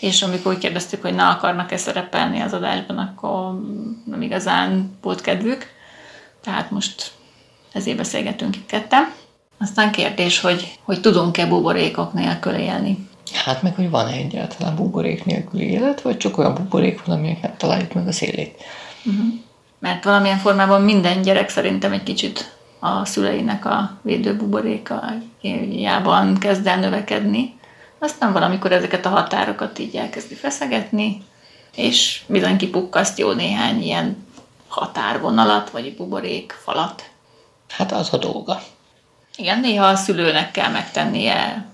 és 0.00 0.22
amikor 0.22 0.52
úgy 0.52 0.58
kérdeztük, 0.58 1.02
hogy 1.02 1.14
na 1.14 1.30
akarnak-e 1.30 1.76
szerepelni 1.76 2.40
az 2.40 2.52
adásban, 2.52 2.98
akkor 2.98 3.60
nem 4.04 4.22
igazán 4.22 4.98
volt 5.02 5.20
kedvük, 5.20 5.66
tehát 6.40 6.70
most 6.70 7.16
ezért 7.78 7.96
beszélgetünk 7.96 8.56
itt 8.56 8.66
ketten. 8.66 9.12
Aztán 9.60 9.90
kérdés, 9.90 10.40
hogy, 10.40 10.78
hogy 10.82 11.00
tudunk-e 11.00 11.46
buborékok 11.46 12.12
nélkül 12.12 12.54
élni. 12.54 13.08
Hát 13.32 13.62
meg, 13.62 13.74
hogy 13.74 13.90
van-e 13.90 14.12
egyáltalán 14.12 14.76
buborék 14.76 15.24
nélküli 15.24 15.70
élet, 15.70 16.00
vagy 16.00 16.16
csak 16.16 16.38
olyan 16.38 16.54
buborék 16.54 17.04
van, 17.04 17.16
aminek 17.16 17.56
találjuk 17.56 17.92
meg 17.92 18.06
a 18.06 18.12
szélét. 18.12 18.62
Mert 19.78 20.04
valamilyen 20.04 20.38
formában 20.38 20.82
minden 20.82 21.22
gyerek 21.22 21.48
szerintem 21.48 21.92
egy 21.92 22.02
kicsit 22.02 22.56
a 22.78 23.04
szüleinek 23.04 23.64
a 23.64 23.98
védőbuborékajában 24.02 26.38
kezd 26.38 26.66
el 26.66 26.78
növekedni. 26.78 27.56
Aztán 27.98 28.32
valamikor 28.32 28.72
ezeket 28.72 29.06
a 29.06 29.08
határokat 29.08 29.78
így 29.78 29.96
elkezdi 29.96 30.34
feszegetni, 30.34 31.22
és 31.76 32.22
bizony 32.26 32.56
kipukkaszt 32.56 33.18
jó 33.18 33.32
néhány 33.32 33.82
ilyen 33.82 34.26
határvonalat, 34.68 35.70
vagy 35.70 35.96
buborék 35.96 36.58
falat. 36.62 37.10
Hát 37.68 37.92
az 37.92 38.12
a 38.12 38.16
dolga. 38.16 38.62
Igen, 39.36 39.60
néha 39.60 39.86
a 39.86 39.96
szülőnek 39.96 40.50
kell 40.50 40.70
megtennie 40.70 41.66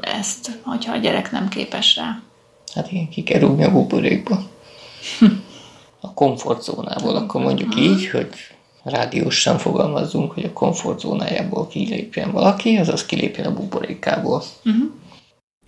ezt, 0.00 0.60
hogyha 0.62 0.92
a 0.92 0.96
gyerek 0.96 1.30
nem 1.30 1.48
képes 1.48 1.96
rá. 1.96 2.22
Hát 2.74 2.92
igen, 2.92 3.08
ki 3.08 3.22
kell 3.22 3.40
rúgni 3.40 3.64
a 3.64 3.70
buborékba. 3.70 4.42
A 6.00 6.14
komfortzónából, 6.14 7.16
akkor 7.16 7.40
mondjuk 7.40 7.76
így, 7.76 8.08
hogy 8.08 8.28
rádiósan 8.82 9.58
fogalmazzunk, 9.58 10.32
hogy 10.32 10.44
a 10.44 10.52
komfortzónájából 10.52 11.66
kilépjen 11.66 12.32
valaki, 12.32 12.76
azaz 12.76 13.06
kilépjen 13.06 13.46
a 13.46 13.54
buborékából. 13.54 14.42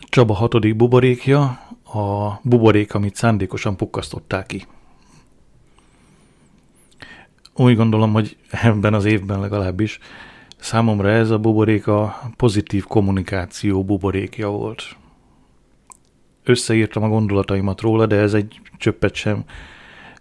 Csaba 0.08 0.34
hatodik 0.34 0.76
buborékja, 0.76 1.42
a 1.84 2.38
buborék, 2.42 2.94
amit 2.94 3.16
szándékosan 3.16 3.76
pukkasztották 3.76 4.46
ki. 4.46 4.66
Úgy 7.54 7.76
gondolom, 7.76 8.12
hogy 8.12 8.36
ebben 8.50 8.94
az 8.94 9.04
évben 9.04 9.40
legalábbis 9.40 9.98
számomra 10.58 11.10
ez 11.10 11.30
a 11.30 11.38
buborék 11.38 11.86
a 11.86 12.20
pozitív 12.36 12.84
kommunikáció 12.84 13.84
buborékja 13.84 14.48
volt. 14.48 14.96
Összeírtam 16.44 17.02
a 17.02 17.08
gondolataimat 17.08 17.80
róla, 17.80 18.06
de 18.06 18.16
ez 18.16 18.34
egy 18.34 18.60
csöppet 18.78 19.14
sem 19.14 19.44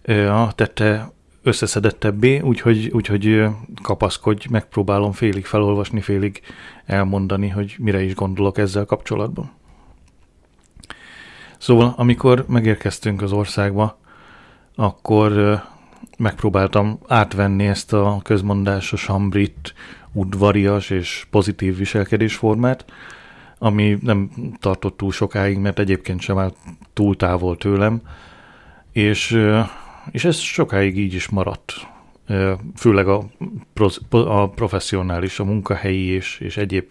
ö, 0.01 0.43
tette 0.55 1.11
összeszedettebbé, 1.43 2.39
úgyhogy, 2.39 2.89
úgyhogy 2.93 3.43
kapaszkodj, 3.81 4.47
megpróbálom 4.49 5.11
félig 5.11 5.45
felolvasni, 5.45 6.01
félig 6.01 6.41
elmondani, 6.85 7.47
hogy 7.47 7.75
mire 7.79 8.01
is 8.01 8.15
gondolok 8.15 8.57
ezzel 8.57 8.85
kapcsolatban. 8.85 9.51
Szóval, 11.57 11.93
amikor 11.97 12.45
megérkeztünk 12.47 13.21
az 13.21 13.31
országba, 13.31 13.99
akkor 14.75 15.61
megpróbáltam 16.17 16.99
átvenni 17.07 17.67
ezt 17.67 17.93
a 17.93 18.19
közmondásos 18.23 19.05
hambrit, 19.05 19.73
udvarias 20.11 20.89
és 20.89 21.27
pozitív 21.29 21.77
viselkedésformát, 21.77 22.85
ami 23.57 23.97
nem 24.01 24.29
tartott 24.59 24.97
túl 24.97 25.11
sokáig, 25.11 25.57
mert 25.57 25.79
egyébként 25.79 26.21
sem 26.21 26.37
állt 26.37 26.55
túl 26.93 27.15
távol 27.15 27.57
tőlem, 27.57 28.01
És, 28.91 29.39
és 30.11 30.25
ez 30.25 30.37
sokáig 30.37 30.97
így 30.97 31.13
is 31.13 31.29
maradt. 31.29 31.73
Főleg 32.75 33.07
a, 33.07 33.23
a 34.09 34.49
professzionális, 34.49 35.39
a 35.39 35.43
munkahelyi 35.43 36.05
és, 36.05 36.39
és 36.39 36.57
egyéb 36.57 36.85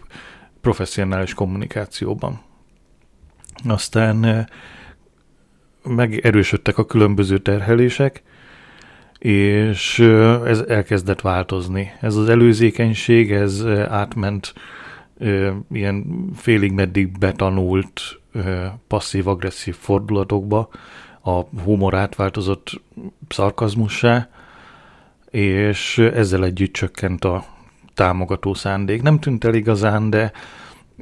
professzionális 0.61 1.33
kommunikációban. 1.33 2.41
Aztán 3.67 4.47
megerősödtek 5.83 6.77
a 6.77 6.85
különböző 6.85 7.37
terhelések, 7.37 8.23
és 9.21 9.99
ez 10.45 10.59
elkezdett 10.59 11.21
változni. 11.21 11.91
Ez 11.99 12.15
az 12.15 12.29
előzékenység, 12.29 13.31
ez 13.31 13.65
átment 13.89 14.53
ilyen 15.71 16.29
félig 16.35 16.71
meddig 16.71 17.17
betanult 17.17 18.19
passzív-agresszív 18.87 19.75
fordulatokba, 19.75 20.69
a 21.23 21.41
humor 21.63 21.93
átváltozott 21.93 22.81
szarkazmussá, 23.29 24.29
és 25.29 25.97
ezzel 25.97 26.43
együtt 26.43 26.73
csökkent 26.73 27.25
a 27.25 27.45
támogató 27.93 28.53
szándék. 28.53 29.01
Nem 29.01 29.19
tűnt 29.19 29.43
el 29.43 29.53
igazán, 29.53 30.09
de 30.09 30.31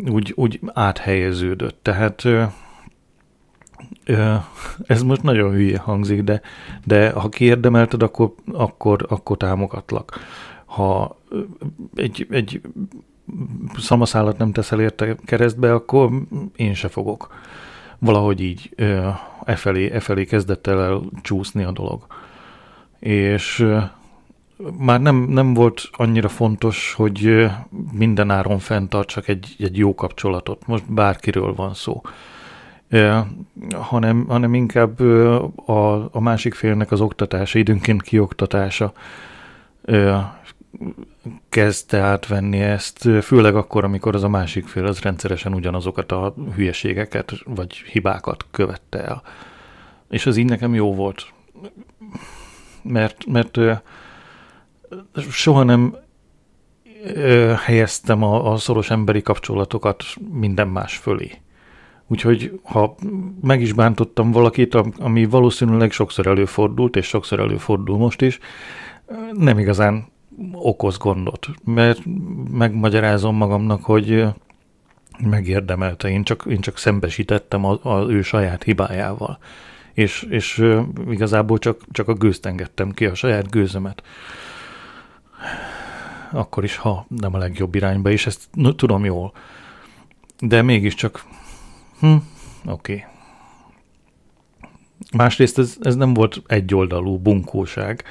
úgy, 0.08 0.34
úgy 0.36 0.60
áthelyeződött. 0.74 1.80
Tehát 1.82 2.24
ez 4.86 5.04
most 5.04 5.24
nagyon 5.24 5.52
hülye 5.52 5.78
hangzik, 5.78 6.22
de, 6.24 6.42
de 6.84 7.12
ha 7.12 7.30
kiérdemelted, 7.30 8.04
akkor, 8.04 8.34
akkor, 8.54 9.06
akkor 9.10 9.38
támogatlak. 9.38 10.20
Ha 10.66 11.18
egy, 11.96 12.28
egy 12.30 12.62
szamaszállat 13.78 14.38
nem 14.38 14.52
teszel 14.52 14.82
érte 14.82 15.16
keresztbe, 15.26 15.74
akkor 15.74 16.10
én 16.56 16.74
se 16.74 16.88
fogok. 16.88 17.34
Valahogy 18.00 18.42
így 18.42 18.70
e, 19.46 19.56
felé, 19.56 19.92
e 19.92 20.00
felé 20.00 20.26
kezdett 20.26 20.68
el, 20.68 20.84
el 20.84 21.02
csúszni 21.22 21.64
a 21.64 21.72
dolog. 21.72 22.06
És 23.00 23.68
már 24.78 25.02
nem, 25.02 25.16
nem 25.16 25.54
volt 25.54 25.90
annyira 25.92 26.30
fontos, 26.30 26.94
hogy 26.94 27.50
minden 27.92 28.30
áron 28.30 28.60
fenntartsak 28.60 29.28
egy, 29.28 29.56
egy 29.60 29.78
jó 29.78 29.96
kapcsolatot. 29.96 30.68
Most 30.68 30.94
bárkiről 30.94 31.54
van 31.54 31.74
szó. 31.74 32.02
Hanem, 33.72 34.26
hanem 34.28 34.54
inkább 34.54 35.00
a, 35.66 36.10
a 36.12 36.20
másik 36.20 36.54
félnek 36.54 36.92
az 36.92 37.02
oktatása, 37.02 37.60
időnként 37.60 38.02
kioktatása 38.02 38.94
kezdte 41.50 42.00
átvenni 42.00 42.60
ezt, 42.60 43.10
főleg 43.22 43.56
akkor, 43.56 43.84
amikor 43.84 44.16
az 44.16 44.24
a 44.24 44.30
másik 44.30 44.68
fél 44.68 44.86
az 44.86 45.00
rendszeresen 45.00 45.54
ugyanazokat 45.54 46.12
a 46.12 46.34
hülyeségeket 46.56 47.34
vagy 47.46 47.76
hibákat 47.76 48.46
követte 48.52 49.04
el. 49.04 49.22
És 50.10 50.26
az 50.26 50.38
így 50.38 50.50
nekem 50.50 50.74
jó 50.74 50.96
volt. 50.96 51.34
Mert, 52.82 53.26
mert 53.26 53.58
soha 55.30 55.64
nem 55.64 55.96
helyeztem 57.66 58.24
a, 58.24 58.52
a 58.52 58.58
szoros 58.58 58.90
emberi 58.90 59.22
kapcsolatokat 59.22 60.04
minden 60.32 60.68
más 60.68 60.98
fölé. 60.98 61.32
Úgyhogy 62.12 62.60
ha 62.64 62.96
meg 63.42 63.62
is 63.62 63.74
bántottam 63.74 64.32
valakit, 64.32 64.76
am- 64.76 64.94
ami 64.98 65.26
valószínűleg 65.26 65.92
sokszor 65.92 66.28
előfordult, 66.28 66.96
és 66.96 67.06
sokszor 67.08 67.40
előfordul 67.40 67.98
most 67.98 68.22
is, 68.22 68.40
nem 69.34 69.60
igazán 69.60 70.08
okoz 70.52 70.98
gondot, 70.98 71.48
mert 71.64 72.02
megmagyarázom 72.52 73.36
magamnak, 73.36 73.84
hogy 73.84 74.26
megérdemelte, 75.24 76.10
én 76.10 76.24
csak, 76.24 76.46
én 76.50 76.60
csak 76.60 76.78
szembesítettem 76.78 77.66
az, 77.66 77.78
az 77.82 78.10
ő 78.10 78.22
saját 78.22 78.64
hibájával. 78.64 79.38
És, 79.94 80.26
és 80.30 80.66
igazából 81.10 81.58
csak, 81.58 81.82
csak 81.92 82.08
a 82.08 82.14
gőzt 82.14 82.46
engedtem 82.46 82.92
ki, 82.92 83.06
a 83.06 83.14
saját 83.14 83.50
gőzömet. 83.50 84.04
Akkor 86.32 86.64
is, 86.64 86.76
ha 86.76 87.06
nem 87.08 87.34
a 87.34 87.38
legjobb 87.38 87.76
irányba, 87.76 88.10
és 88.10 88.26
ezt 88.26 88.50
tudom 88.76 89.06
jól. 89.06 89.32
De 90.40 90.62
mégiscsak, 90.62 91.24
hm, 92.00 92.16
oké. 92.66 93.06
Másrészt 95.18 95.58
ez, 95.58 95.78
ez 95.82 95.96
nem 95.96 96.14
volt 96.14 96.42
egyoldalú 96.48 97.18
bunkóság, 97.18 98.04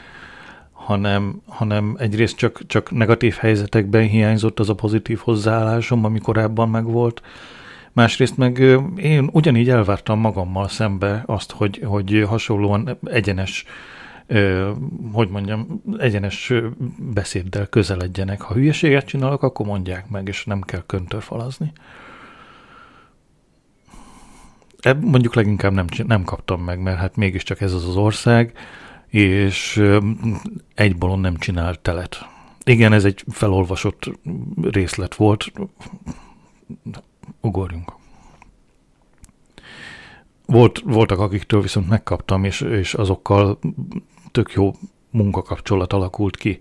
hanem, 0.72 1.42
hanem 1.46 1.96
egyrészt 1.98 2.36
csak, 2.36 2.66
csak 2.66 2.90
negatív 2.90 3.34
helyzetekben 3.34 4.02
hiányzott 4.02 4.60
az 4.60 4.68
a 4.68 4.74
pozitív 4.74 5.18
hozzáállásom, 5.18 6.04
ami 6.04 6.18
korábban 6.18 6.68
megvolt. 6.68 7.22
Másrészt 7.92 8.36
meg 8.36 8.58
én 8.96 9.28
ugyanígy 9.32 9.68
elvártam 9.68 10.18
magammal 10.18 10.68
szembe 10.68 11.22
azt, 11.26 11.52
hogy, 11.52 11.82
hogy 11.84 12.24
hasonlóan 12.28 12.98
egyenes, 13.04 13.64
hogy 15.12 15.28
mondjam, 15.28 15.82
egyenes 15.98 16.52
beszéddel 17.14 17.66
közeledjenek. 17.66 18.40
Ha 18.40 18.54
hülyeséget 18.54 19.06
csinálok, 19.06 19.42
akkor 19.42 19.66
mondják 19.66 20.08
meg, 20.08 20.28
és 20.28 20.44
nem 20.44 20.60
kell 20.60 20.82
köntörfalazni. 20.86 21.72
Ebb 24.80 25.04
mondjuk 25.04 25.34
leginkább 25.34 25.72
nem, 25.72 25.86
nem 26.06 26.24
kaptam 26.24 26.60
meg, 26.62 26.80
mert 26.80 26.98
hát 26.98 27.16
mégiscsak 27.16 27.60
ez 27.60 27.72
az 27.72 27.88
az 27.88 27.96
ország, 27.96 28.52
és 29.06 29.82
egy 30.74 30.96
balon 30.96 31.20
nem 31.20 31.36
csinált 31.36 31.80
telet. 31.80 32.26
Igen, 32.64 32.92
ez 32.92 33.04
egy 33.04 33.24
felolvasott 33.28 34.10
részlet 34.60 35.14
volt. 35.14 35.52
Ugorjunk. 37.40 37.92
Volt, 40.46 40.80
voltak, 40.84 41.18
akiktől 41.18 41.62
viszont 41.62 41.88
megkaptam, 41.88 42.44
és, 42.44 42.60
és 42.60 42.94
azokkal 42.94 43.58
tök 44.30 44.52
jó 44.52 44.72
munkakapcsolat 45.10 45.92
alakult 45.92 46.36
ki. 46.36 46.58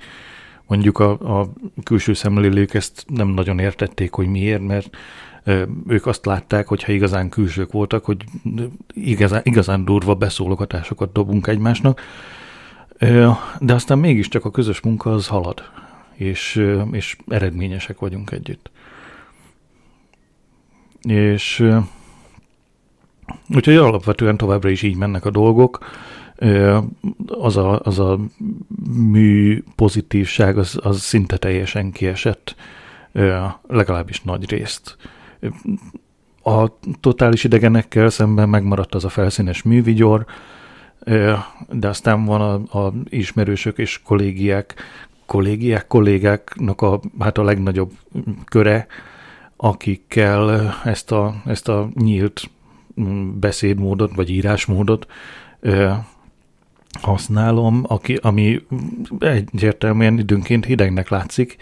Mondjuk 0.67 0.99
a, 0.99 1.39
a 1.39 1.49
külső 1.83 2.13
szemlélők 2.13 2.73
ezt 2.73 3.05
nem 3.07 3.27
nagyon 3.27 3.59
értették, 3.59 4.11
hogy 4.11 4.27
miért, 4.27 4.61
mert 4.61 4.97
ők 5.87 6.05
azt 6.05 6.25
látták, 6.25 6.67
hogy 6.67 6.83
ha 6.83 6.91
igazán 6.91 7.29
külsők 7.29 7.71
voltak, 7.71 8.05
hogy 8.05 8.23
igazán, 8.93 9.41
igazán 9.43 9.85
durva 9.85 10.15
beszólogatásokat 10.15 11.11
dobunk 11.11 11.47
egymásnak, 11.47 12.01
de 13.59 13.73
aztán 13.73 13.99
mégiscsak 13.99 14.45
a 14.45 14.51
közös 14.51 14.79
munka 14.79 15.13
az 15.13 15.27
halad, 15.27 15.63
és, 16.13 16.63
és 16.91 17.17
eredményesek 17.27 17.99
vagyunk 17.99 18.31
együtt. 18.31 18.71
És 21.01 21.65
úgyhogy 23.49 23.75
alapvetően 23.75 24.37
továbbra 24.37 24.69
is 24.69 24.81
így 24.81 24.95
mennek 24.95 25.25
a 25.25 25.31
dolgok. 25.31 25.85
Az 27.27 27.57
a, 27.57 27.79
az 27.83 27.99
a 27.99 28.19
mű 28.89 29.63
pozitívság 29.75 30.57
az, 30.57 30.79
az 30.81 30.99
szinte 30.99 31.37
teljesen 31.37 31.91
kiesett, 31.91 32.55
legalábbis 33.67 34.21
nagy 34.21 34.49
részt. 34.49 34.97
A 36.43 36.67
totális 36.99 37.43
idegenekkel 37.43 38.09
szemben 38.09 38.49
megmaradt 38.49 38.95
az 38.95 39.05
a 39.05 39.09
felszínes 39.09 39.63
művigyor, 39.63 40.25
de 41.69 41.87
aztán 41.87 42.25
van 42.25 42.41
a, 42.41 42.85
a 42.85 42.93
ismerősök 43.09 43.77
és 43.77 44.01
kollégiák, 44.03 44.75
kollégiák, 45.25 45.87
kollégáknak 45.87 46.81
a, 46.81 46.99
hát 47.19 47.37
a 47.37 47.43
legnagyobb 47.43 47.91
köre, 48.45 48.87
akikkel 49.55 50.73
ezt 50.83 51.11
a, 51.11 51.35
ezt 51.45 51.69
a 51.69 51.89
nyílt 51.93 52.49
mm, 53.01 53.39
beszédmódot, 53.39 54.15
vagy 54.15 54.29
írásmódot 54.29 55.07
használom, 57.01 57.83
aki, 57.87 58.15
ami 58.15 58.61
egyértelműen 59.19 60.19
időnként 60.19 60.65
hidegnek 60.65 61.09
látszik, 61.09 61.55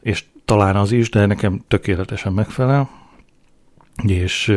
és 0.00 0.24
talán 0.44 0.76
az 0.76 0.92
is, 0.92 1.10
de 1.10 1.26
nekem 1.26 1.60
tökéletesen 1.68 2.32
megfelel, 2.32 2.99
és 4.06 4.56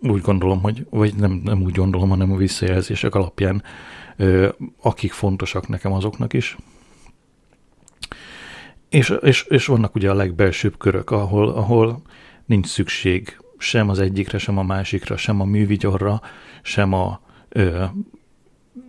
úgy 0.00 0.20
gondolom, 0.20 0.62
hogy, 0.62 0.86
vagy 0.90 1.14
nem, 1.14 1.40
nem 1.44 1.62
úgy 1.62 1.74
gondolom, 1.74 2.08
hanem 2.08 2.32
a 2.32 2.36
visszajelzések 2.36 3.14
alapján, 3.14 3.62
akik 4.80 5.12
fontosak 5.12 5.68
nekem 5.68 5.92
azoknak 5.92 6.32
is. 6.32 6.56
És, 8.88 9.14
és, 9.20 9.44
és 9.48 9.66
vannak 9.66 9.94
ugye 9.94 10.10
a 10.10 10.14
legbelsőbb 10.14 10.78
körök, 10.78 11.10
ahol, 11.10 11.48
ahol 11.48 12.02
nincs 12.46 12.66
szükség 12.66 13.40
sem 13.58 13.88
az 13.88 13.98
egyikre, 13.98 14.38
sem 14.38 14.58
a 14.58 14.62
másikra, 14.62 15.16
sem 15.16 15.40
a 15.40 15.44
művigyorra, 15.44 16.20
sem 16.62 16.92
a 16.92 17.20
ö, 17.48 17.84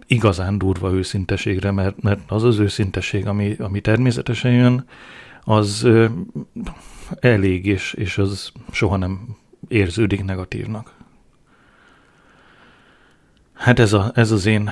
igazán 0.08 0.58
durva 0.58 0.91
őszinteségre, 0.91 1.72
mert, 1.72 2.01
mert 2.01 2.32
az 2.32 2.43
az 2.43 2.60
őszinteség, 2.60 3.28
ami, 3.28 3.56
ami 3.60 3.82
természetesen 3.82 4.51
jön, 4.51 4.86
az 5.41 5.84
ö, 5.84 6.06
elég, 7.20 7.66
és, 7.66 7.93
és 7.93 8.18
az 8.18 8.51
soha 8.72 8.97
nem 8.97 9.36
érződik 9.68 10.24
negatívnak. 10.24 10.93
Hát 13.53 13.80
ez, 13.80 13.93
a, 13.93 14.11
ez, 14.16 14.32
az 14.32 14.45
én, 14.45 14.70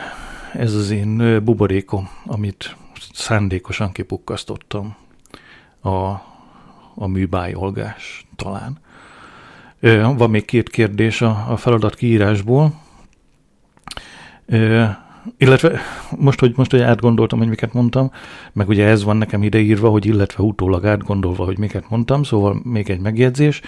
ez 0.53 0.73
az 0.73 0.89
én 0.89 1.43
buborékom, 1.43 2.09
amit 2.25 2.75
szándékosan 3.13 3.91
kipukkasztottam 3.91 4.95
a, 5.81 5.89
a 6.95 7.07
műbájolgás 7.07 8.25
talán. 8.35 8.77
Van 10.17 10.29
még 10.29 10.45
két 10.45 10.69
kérdés 10.69 11.21
a, 11.21 11.45
a 11.49 11.57
feladat 11.57 11.95
kiírásból. 11.95 12.73
Illetve 15.37 15.79
most 16.17 16.39
hogy, 16.39 16.53
most, 16.55 16.71
hogy 16.71 16.81
átgondoltam, 16.81 17.39
hogy 17.39 17.47
miket 17.47 17.73
mondtam, 17.73 18.11
meg 18.53 18.67
ugye 18.67 18.85
ez 18.85 19.03
van 19.03 19.17
nekem 19.17 19.43
ideírva, 19.43 19.89
hogy 19.89 20.05
illetve 20.05 20.43
utólag 20.43 20.85
átgondolva, 20.85 21.45
hogy 21.45 21.57
miket 21.57 21.89
mondtam, 21.89 22.23
szóval 22.23 22.61
még 22.63 22.89
egy 22.89 22.99
megjegyzés, 22.99 23.61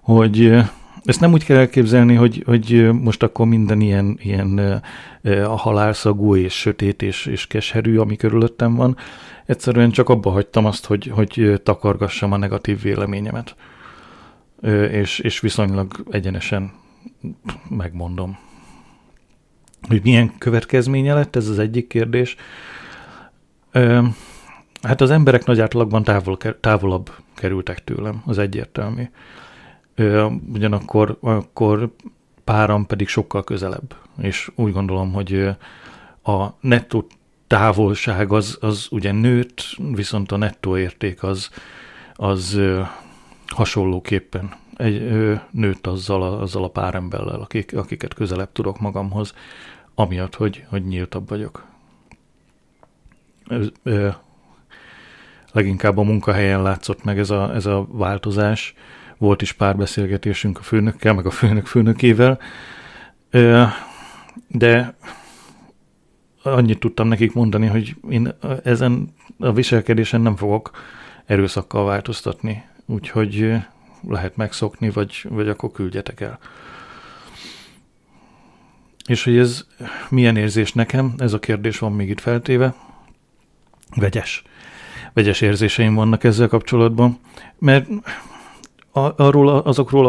hogy 0.00 0.62
ezt 1.04 1.20
nem 1.20 1.32
úgy 1.32 1.44
kell 1.44 1.56
elképzelni, 1.56 2.14
hogy, 2.14 2.42
hogy 2.46 2.90
most 2.92 3.22
akkor 3.22 3.46
minden 3.46 3.80
ilyen, 3.80 4.18
ilyen 4.22 4.82
a 5.24 5.56
halálszagú 5.56 6.36
és 6.36 6.58
sötét 6.58 7.02
és, 7.02 7.26
és 7.26 7.46
keserű, 7.46 7.98
ami 7.98 8.16
körülöttem 8.16 8.74
van. 8.74 8.96
Egyszerűen 9.46 9.90
csak 9.90 10.08
abba 10.08 10.30
hagytam 10.30 10.66
azt, 10.66 10.86
hogy, 10.86 11.06
hogy 11.14 11.60
takargassam 11.62 12.32
a 12.32 12.36
negatív 12.36 12.82
véleményemet. 12.82 13.54
És, 14.90 15.18
és 15.18 15.40
viszonylag 15.40 16.04
egyenesen 16.10 16.72
megmondom. 17.68 18.38
Hogy 19.88 20.00
milyen 20.02 20.32
következménye 20.38 21.14
lett, 21.14 21.36
ez 21.36 21.48
az 21.48 21.58
egyik 21.58 21.86
kérdés. 21.86 22.36
Hát 24.82 25.00
az 25.00 25.10
emberek 25.10 25.44
nagy 25.44 25.60
átlagban 25.60 26.02
távol, 26.02 26.38
távolabb 26.60 27.10
kerültek 27.34 27.84
tőlem, 27.84 28.22
az 28.26 28.38
egyértelmű. 28.38 29.02
Ugyanakkor 30.52 31.18
akkor 31.20 31.90
páram 32.44 32.86
pedig 32.86 33.08
sokkal 33.08 33.44
közelebb. 33.44 33.94
És 34.18 34.50
úgy 34.54 34.72
gondolom, 34.72 35.12
hogy 35.12 35.48
a 36.22 36.46
nettó 36.60 37.06
távolság 37.46 38.32
az, 38.32 38.58
az 38.60 38.86
ugye 38.90 39.12
nőtt, 39.12 39.76
viszont 39.92 40.32
a 40.32 40.36
nettó 40.36 40.76
érték 40.76 41.22
az, 41.22 41.50
az 42.14 42.60
hasonlóképpen 43.46 44.54
egy, 44.80 45.12
nőtt 45.50 45.86
azzal 45.86 46.22
a, 46.22 46.40
azzal 46.40 46.64
a 46.64 46.68
pár 46.68 46.94
emberrel, 46.94 47.40
akik, 47.40 47.76
akiket 47.76 48.14
közelebb 48.14 48.52
tudok 48.52 48.80
magamhoz, 48.80 49.34
amiatt, 49.94 50.34
hogy, 50.34 50.64
hogy 50.68 50.84
nyíltabb 50.84 51.28
vagyok. 51.28 51.64
Ö, 53.48 53.64
ö, 53.82 54.08
leginkább 55.52 55.98
a 55.98 56.02
munkahelyen 56.02 56.62
látszott 56.62 57.04
meg 57.04 57.18
ez 57.18 57.30
a, 57.30 57.54
ez 57.54 57.66
a 57.66 57.86
változás. 57.90 58.74
Volt 59.20 59.42
is 59.42 59.52
pár 59.52 59.76
beszélgetésünk 59.76 60.58
a 60.58 60.62
főnökkel, 60.62 61.14
meg 61.14 61.26
a 61.26 61.30
főnök 61.30 61.66
főnökével, 61.66 62.38
de 64.48 64.94
annyit 66.42 66.78
tudtam 66.78 67.08
nekik 67.08 67.32
mondani, 67.32 67.66
hogy 67.66 67.96
én 68.10 68.34
ezen 68.64 69.14
a 69.38 69.52
viselkedésen 69.52 70.20
nem 70.20 70.36
fogok 70.36 70.70
erőszakkal 71.26 71.84
változtatni. 71.84 72.64
Úgyhogy 72.86 73.54
lehet 74.08 74.36
megszokni, 74.36 74.90
vagy, 74.90 75.26
vagy 75.28 75.48
akkor 75.48 75.70
küldjetek 75.70 76.20
el. 76.20 76.38
És 79.06 79.24
hogy 79.24 79.36
ez 79.36 79.66
milyen 80.08 80.36
érzés 80.36 80.72
nekem, 80.72 81.14
ez 81.18 81.32
a 81.32 81.38
kérdés 81.38 81.78
van 81.78 81.92
még 81.92 82.08
itt 82.08 82.20
feltéve. 82.20 82.74
Vegyes. 83.94 84.42
Vegyes 85.12 85.40
érzéseim 85.40 85.94
vannak 85.94 86.24
ezzel 86.24 86.48
kapcsolatban, 86.48 87.18
mert 87.58 87.88
arról, 88.92 89.48
azokról 89.48 90.06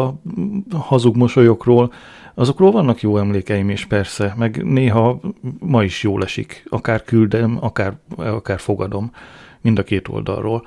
a 0.70 0.76
hazug 0.76 1.16
mosolyokról, 1.16 1.92
azokról 2.34 2.70
vannak 2.70 3.00
jó 3.00 3.18
emlékeim 3.18 3.70
is 3.70 3.86
persze, 3.86 4.34
meg 4.36 4.64
néha 4.64 5.20
ma 5.58 5.84
is 5.84 6.02
jól 6.02 6.22
esik, 6.22 6.64
akár 6.68 7.02
küldem, 7.02 7.58
akár, 7.60 7.96
akár 8.16 8.60
fogadom, 8.60 9.10
mind 9.60 9.78
a 9.78 9.82
két 9.82 10.08
oldalról 10.08 10.62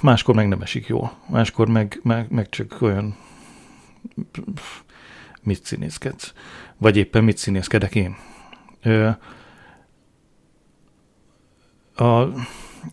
máskor 0.00 0.34
meg 0.34 0.48
nem 0.48 0.62
esik 0.62 0.86
jól. 0.86 1.12
Máskor 1.28 1.68
meg, 1.68 2.00
meg, 2.02 2.30
meg 2.30 2.48
csak 2.48 2.76
olyan 2.80 3.16
mit 5.42 5.64
színészkedsz. 5.64 6.32
Vagy 6.76 6.96
éppen 6.96 7.24
mit 7.24 7.36
színészkedek 7.36 7.94
én. 7.94 8.16
A 11.94 12.24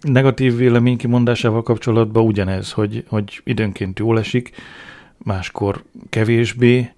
negatív 0.02 0.56
vélemény 0.56 0.98
kimondásával 0.98 1.64
kapcsolatban 1.64 2.26
ugyanez, 2.26 2.72
hogy, 2.72 3.04
hogy 3.08 3.42
időnként 3.44 4.00
jól 4.00 4.20
esik, 4.20 4.52
máskor 5.18 5.84
kevésbé, 6.10 6.90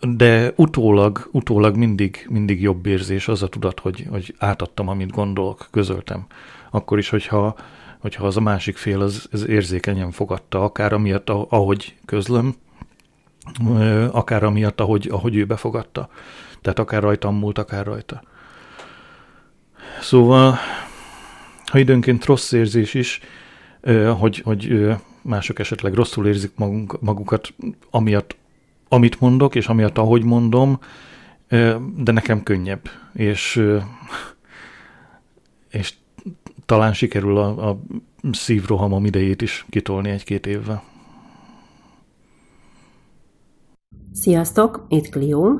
de 0.00 0.52
utólag, 0.56 1.28
utólag 1.32 1.76
mindig, 1.76 2.26
mindig 2.30 2.62
jobb 2.62 2.86
érzés 2.86 3.28
az 3.28 3.42
a 3.42 3.48
tudat, 3.48 3.80
hogy, 3.80 4.06
hogy 4.10 4.34
átadtam, 4.38 4.88
amit 4.88 5.10
gondolok, 5.10 5.68
közöltem. 5.70 6.26
Akkor 6.70 6.98
is, 6.98 7.08
hogyha 7.08 7.56
hogyha 8.06 8.26
az 8.26 8.36
a 8.36 8.40
másik 8.40 8.76
fél 8.76 9.00
az, 9.00 9.28
az 9.32 9.46
érzékenyen 9.46 10.10
fogadta, 10.10 10.64
akár 10.64 10.92
amiatt, 10.92 11.30
ahogy 11.30 11.94
közlöm, 12.04 12.54
akár 14.10 14.44
amiatt, 14.44 14.80
ahogy, 14.80 15.08
ahogy 15.12 15.36
ő 15.36 15.44
befogadta. 15.44 16.08
Tehát 16.60 16.78
akár 16.78 17.02
rajtam 17.02 17.36
múlt, 17.36 17.58
akár 17.58 17.86
rajta. 17.86 18.22
Szóval, 20.00 20.58
ha 21.66 21.78
időnként 21.78 22.24
rossz 22.24 22.52
érzés 22.52 22.94
is, 22.94 23.20
hogy, 24.18 24.38
hogy 24.38 24.88
mások 25.22 25.58
esetleg 25.58 25.94
rosszul 25.94 26.26
érzik 26.26 26.52
magunk, 26.56 27.00
magukat, 27.00 27.54
amiatt, 27.90 28.36
amit 28.88 29.20
mondok, 29.20 29.54
és 29.54 29.66
amiatt, 29.66 29.98
ahogy 29.98 30.24
mondom, 30.24 30.78
de 31.96 32.12
nekem 32.12 32.42
könnyebb. 32.42 32.90
És, 33.12 33.62
és 35.70 35.94
talán 36.66 36.92
sikerül 36.92 37.36
a, 37.36 37.70
a 37.70 37.78
szívrohamom 38.32 39.04
idejét 39.04 39.42
is 39.42 39.66
kitolni 39.70 40.10
egy-két 40.10 40.46
évvel. 40.46 40.82
Sziasztok, 44.12 44.86
itt 44.88 45.08
Clio. 45.08 45.58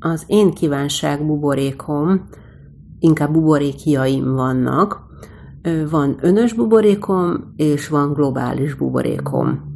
Az 0.00 0.24
én 0.26 0.52
kívánság 0.52 1.26
buborékom, 1.26 2.28
inkább 2.98 3.32
buborékjaim 3.32 4.34
vannak. 4.34 5.05
Van 5.90 6.16
önös 6.20 6.52
buborékom, 6.52 7.52
és 7.56 7.88
van 7.88 8.12
globális 8.12 8.74
buborékom. 8.74 9.74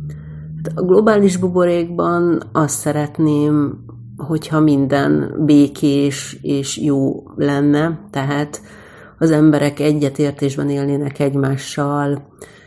A 0.74 0.82
globális 0.82 1.36
buborékban 1.36 2.42
azt 2.52 2.78
szeretném, 2.78 3.84
hogyha 4.16 4.60
minden 4.60 5.34
békés 5.44 6.38
és 6.42 6.78
jó 6.78 7.22
lenne, 7.36 8.00
tehát 8.10 8.60
az 9.18 9.30
emberek 9.30 9.80
egyetértésben 9.80 10.68
élnének 10.68 11.18
egymással, 11.18 12.26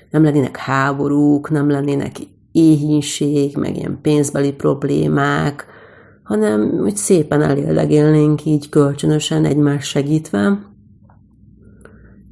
nem 0.10 0.24
lennének 0.24 0.58
háborúk, 0.58 1.50
nem 1.50 1.70
lennének 1.70 2.16
éhínség, 2.52 3.58
meg 3.58 3.76
ilyen 3.76 4.00
pénzbeli 4.02 4.54
problémák, 4.54 5.66
hanem 6.24 6.78
hogy 6.78 6.96
szépen 6.96 7.42
eléldegélnénk 7.42 8.46
így 8.46 8.70
kölcsönösen 8.70 9.46
egymás 9.46 9.86
segítve, 9.86 10.72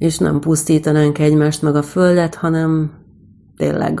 és 0.02 0.18
nem 0.18 0.40
pusztítanánk 0.40 1.18
egymást 1.18 1.62
meg 1.62 1.76
a 1.76 1.82
földet, 1.82 2.34
hanem 2.34 2.92
tényleg 3.56 4.00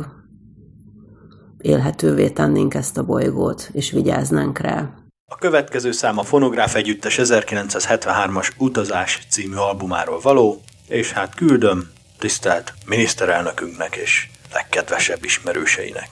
élhetővé 1.58 2.28
tennénk 2.28 2.74
ezt 2.74 2.98
a 2.98 3.02
bolygót, 3.02 3.70
és 3.72 3.90
vigyáznánk 3.90 4.58
rá. 4.58 4.90
A 5.26 5.36
következő 5.36 5.92
szám 5.92 6.18
a 6.18 6.22
Fonográf 6.22 6.74
Együttes 6.74 7.18
1973-as 7.22 8.50
Utazás 8.58 9.26
című 9.30 9.54
albumáról 9.54 10.20
való, 10.20 10.60
és 10.88 11.12
hát 11.12 11.34
küldöm 11.34 11.88
tisztelt 12.18 12.74
miniszterelnökünknek 12.86 13.96
és 13.96 14.28
legkedvesebb 14.52 15.24
ismerőseinek. 15.24 16.08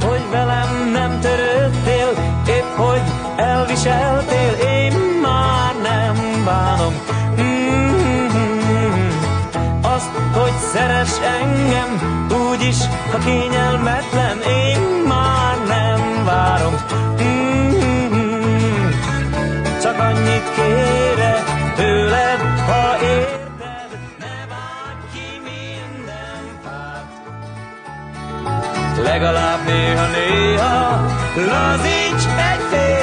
Hogy 0.00 0.30
velem 0.30 0.90
nem 0.92 1.20
törődtél, 1.20 2.08
épp 2.48 2.76
hogy 2.76 3.21
elviseltél, 3.42 4.52
én 4.52 4.92
már 5.22 5.74
nem 5.82 6.44
bánom. 6.44 6.94
Mm-hmm. 7.40 7.72
Hogy 10.32 10.52
szeres 10.72 11.10
engem, 11.40 11.90
úgyis, 12.50 12.76
ha 13.10 13.18
kényelmetlen, 13.18 14.38
én 14.40 14.80
már 15.06 15.56
nem 15.66 16.24
várom. 16.24 16.74
Mm-hmm. 17.22 18.88
Csak 19.82 19.98
annyit 19.98 20.54
kérek 20.54 21.44
tőled, 21.76 22.40
ha 22.66 22.96
érted, 23.02 23.98
ne 24.18 24.46
vágj 24.48 25.04
ki 25.12 25.40
minden 25.44 26.44
fát. 26.64 27.12
Legalább 29.02 29.64
néha-néha 29.66 31.06
lazíts 31.34 32.24
egy 32.50 32.60
fél 32.70 33.01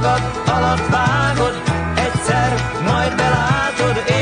magad 0.00 0.20
alatt 0.46 0.86
vágod, 0.88 1.62
egyszer 1.94 2.52
majd 2.86 3.16
belátod, 3.16 4.04
én 4.08 4.19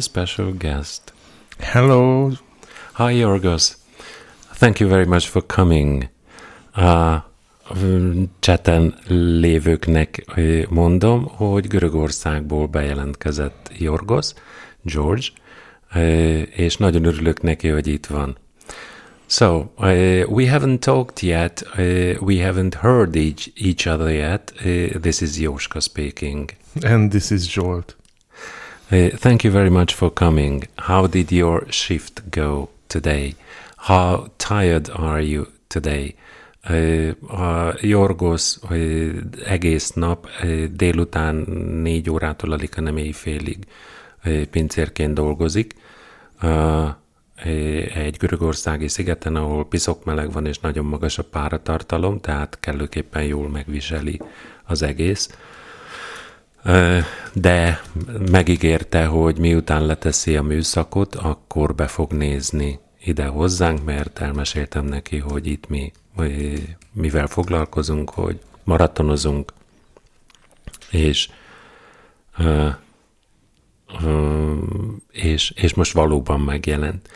a 0.00 0.02
special 0.02 0.52
guest. 0.52 1.12
Hello. 1.58 2.30
Hi, 2.92 3.12
Yorgos. 3.12 3.76
Thank 4.54 4.80
you 4.80 4.88
very 4.88 5.04
much 5.04 5.28
for 5.28 5.42
coming. 5.46 6.08
Uh, 6.76 7.18
chaten 8.38 8.94
lévőknek 9.40 10.24
mondom, 10.68 11.24
hogy 11.24 11.66
Görögországból 11.66 12.66
bejelentkezett 12.66 13.70
Jorgos, 13.78 14.32
George, 14.82 15.26
és 16.50 16.76
nagyon 16.76 17.04
örülök 17.04 17.42
neki, 17.42 17.68
hogy 17.68 17.86
itt 17.86 18.06
van. 18.06 18.36
So, 19.26 19.56
uh, 19.56 20.24
we 20.28 20.50
haven't 20.50 20.78
talked 20.78 21.22
yet, 21.22 21.62
uh, 21.78 22.22
we 22.22 22.34
haven't 22.48 22.74
heard 22.74 23.16
each, 23.16 23.48
each 23.54 23.86
other 23.86 24.10
yet. 24.10 24.52
Uh, 24.64 25.00
this 25.00 25.20
is 25.20 25.38
Joska 25.38 25.80
speaking. 25.80 26.50
And 26.82 27.10
this 27.10 27.30
is 27.30 27.54
Jolt. 27.56 27.99
Thank 28.90 29.44
you 29.44 29.52
very 29.52 29.70
much 29.70 29.94
for 29.94 30.10
coming. 30.12 30.66
How 30.76 31.06
did 31.06 31.30
your 31.30 31.64
shift 31.70 32.22
go 32.30 32.70
today? 32.88 33.36
How 33.76 34.32
tired 34.36 34.90
are 34.92 35.20
you 35.20 35.46
today? 35.68 36.16
Uh, 36.68 37.14
a 37.40 37.74
Jorgos 37.80 38.58
uh, 38.70 39.10
egész 39.46 39.90
nap 39.90 40.28
uh, 40.42 40.64
délután 40.64 41.34
négy 41.82 42.10
órától 42.10 42.52
alig, 42.52 42.74
hanem 42.74 42.96
éjfélig 42.96 43.58
pincérként 44.50 45.14
dolgozik. 45.14 45.74
Egy 47.94 48.16
görögországi 48.18 48.88
szigeten, 48.88 49.36
ahol 49.36 49.68
piszok 49.68 50.04
meleg 50.04 50.32
van 50.32 50.46
és 50.46 50.58
nagyon 50.58 50.84
magas 50.84 51.18
a 51.18 51.24
páratartalom, 51.24 52.20
tehát 52.20 52.58
kellőképpen 52.60 53.22
jól 53.22 53.48
megviseli 53.48 54.20
az 54.64 54.82
egész. 54.82 55.28
De 57.32 57.80
megígérte, 58.30 59.04
hogy 59.04 59.38
miután 59.38 59.86
leteszi 59.86 60.36
a 60.36 60.42
műszakot, 60.42 61.14
akkor 61.14 61.74
be 61.74 61.86
fog 61.86 62.12
nézni 62.12 62.78
ide 63.04 63.26
hozzánk, 63.26 63.84
mert 63.84 64.18
elmeséltem 64.18 64.84
neki, 64.84 65.18
hogy 65.18 65.46
itt 65.46 65.68
mi, 65.68 65.92
mivel 66.92 67.26
foglalkozunk, 67.26 68.10
hogy 68.10 68.40
maratonozunk, 68.64 69.52
és 70.90 71.28
és, 75.10 75.50
és 75.50 75.74
most 75.74 75.92
valóban 75.92 76.40
megjelent. 76.40 77.08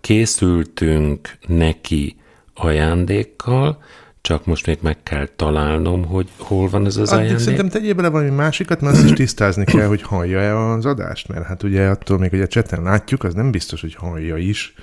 Készültünk 0.00 1.38
neki 1.46 2.16
ajándékkal, 2.54 3.82
csak 4.26 4.46
most 4.46 4.66
még 4.66 4.78
meg 4.82 5.02
kell 5.02 5.26
találnom, 5.36 6.04
hogy 6.04 6.28
hol 6.38 6.68
van 6.68 6.86
ez 6.86 6.96
az 6.96 7.08
Addig 7.08 7.24
ajándék. 7.24 7.44
szerintem 7.44 7.68
tegyél 7.68 7.94
bele 7.94 8.08
valami 8.08 8.30
másikat, 8.30 8.80
mert 8.80 8.96
azt 8.96 9.04
is 9.04 9.12
tisztázni 9.12 9.64
kell, 9.64 9.86
hogy 9.86 10.02
hallja-e 10.02 10.58
az 10.58 10.86
adást, 10.86 11.28
mert 11.28 11.44
hát 11.44 11.62
ugye 11.62 11.88
attól 11.88 12.18
még, 12.18 12.30
hogy 12.30 12.40
a 12.40 12.46
cseten 12.46 12.82
látjuk, 12.82 13.24
az 13.24 13.34
nem 13.34 13.50
biztos, 13.50 13.80
hogy 13.80 13.94
hallja 13.94 14.36
is. 14.36 14.74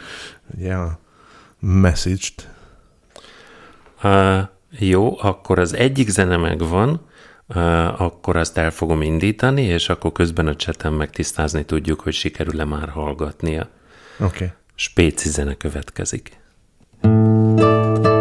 Ugye 0.57 0.73
a 0.73 0.99
message-t. 1.59 2.49
Uh, 4.03 4.39
jó, 4.69 5.17
akkor 5.21 5.59
az 5.59 5.75
egyik 5.75 6.09
zene 6.09 6.37
megvan, 6.37 6.89
uh, 7.47 8.01
akkor 8.01 8.35
azt 8.35 8.57
el 8.57 8.71
fogom 8.71 9.01
indítani, 9.01 9.61
és 9.61 9.89
akkor 9.89 10.11
közben 10.11 10.47
a 10.47 10.55
cseten 10.55 10.93
megtisztázni 10.93 11.63
tudjuk, 11.63 11.99
hogy 11.99 12.13
sikerül-e 12.13 12.65
már 12.65 12.89
hallgatnia. 12.89 13.69
Oké. 14.19 14.25
Okay. 14.25 14.47
Spéci 14.75 15.29
zene 15.29 15.53
következik. 15.53 16.41
Thank 17.01 18.12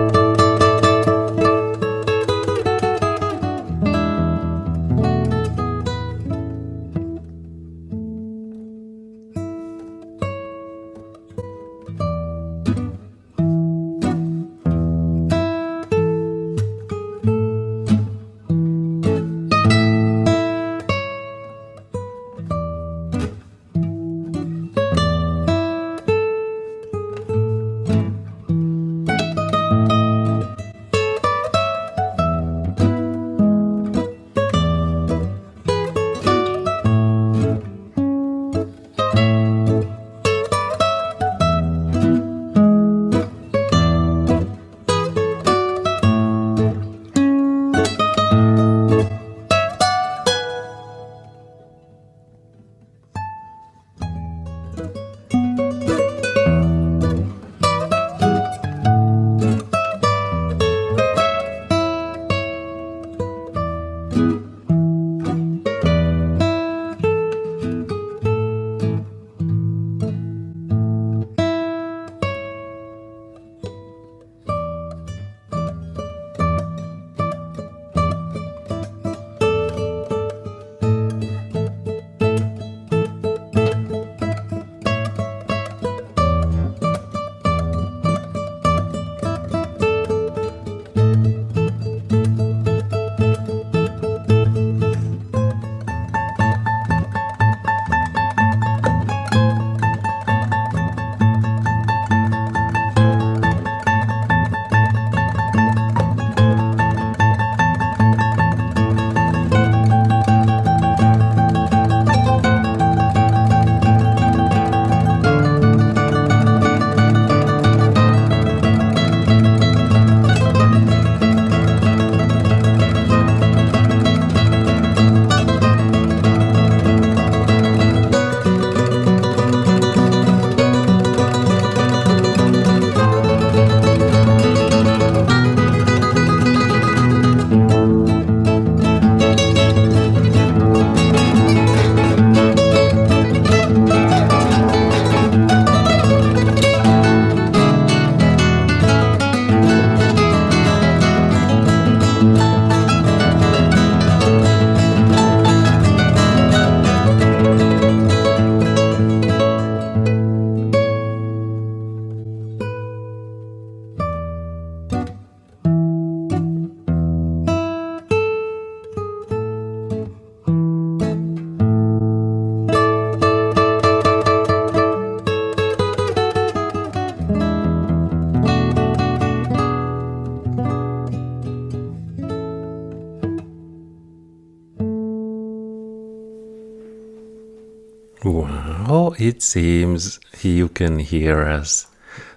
it 189.29 189.43
seems 189.43 190.19
you 190.43 190.69
can 190.69 190.99
hear 190.99 191.43
us. 191.43 191.87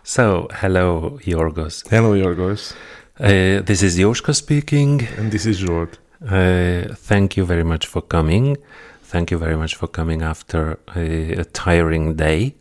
So, 0.04 0.48
hello, 0.54 1.20
Yorgos. 1.24 1.88
Hello, 1.90 2.14
Jorgos. 2.14 2.74
Uh, 3.20 3.62
this 3.64 3.82
is 3.82 3.98
Joska 3.98 4.36
speaking. 4.36 5.08
And 5.18 5.32
this 5.32 5.46
is 5.48 5.64
Zsolt. 5.64 5.94
Uh, 6.22 6.94
thank 6.96 7.38
you 7.38 7.46
very 7.46 7.64
much 7.64 7.88
for 7.88 8.02
coming. 8.02 8.58
Thank 9.04 9.32
you 9.32 9.38
very 9.40 9.58
much 9.58 9.76
for 9.76 9.88
coming 9.88 10.22
after 10.22 10.80
a, 10.96 11.34
a 11.34 11.46
tiring 11.46 12.16
day. 12.16 12.56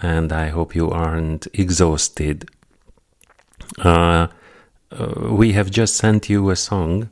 And 0.00 0.32
I 0.32 0.48
hope 0.48 0.76
you 0.76 0.90
aren't 0.90 1.48
exhausted. 1.52 2.48
Uh, 3.78 4.28
uh, 4.92 5.14
we 5.30 5.52
have 5.52 5.70
just 5.70 5.96
sent 5.96 6.28
you 6.30 6.50
a 6.50 6.56
song, 6.56 7.10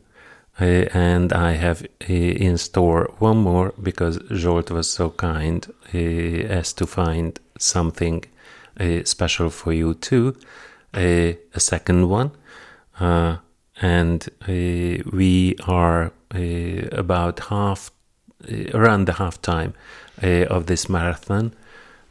and 0.65 1.33
I 1.33 1.53
have 1.53 1.83
uh, 1.83 2.13
in 2.13 2.59
store 2.59 3.11
one 3.19 3.39
more 3.39 3.75
because 3.83 4.19
Jolt 4.31 4.71
was 4.71 4.91
so 4.91 5.11
kind 5.11 5.67
uh, 5.95 5.99
as 5.99 6.73
to 6.75 6.87
find 6.87 7.39
something 7.59 8.25
special 9.05 9.51
for 9.51 9.73
you 9.73 9.95
too. 9.95 10.37
A 10.95 11.37
second 11.57 12.09
one. 12.09 12.31
And 12.99 14.29
we 14.41 15.57
are 15.67 16.13
about 16.93 17.41
half 17.41 17.91
around 18.75 19.07
the 19.07 19.15
half 19.15 19.41
time 19.43 19.75
uh, 20.23 20.47
of 20.47 20.67
this 20.67 20.89
marathon 20.89 21.53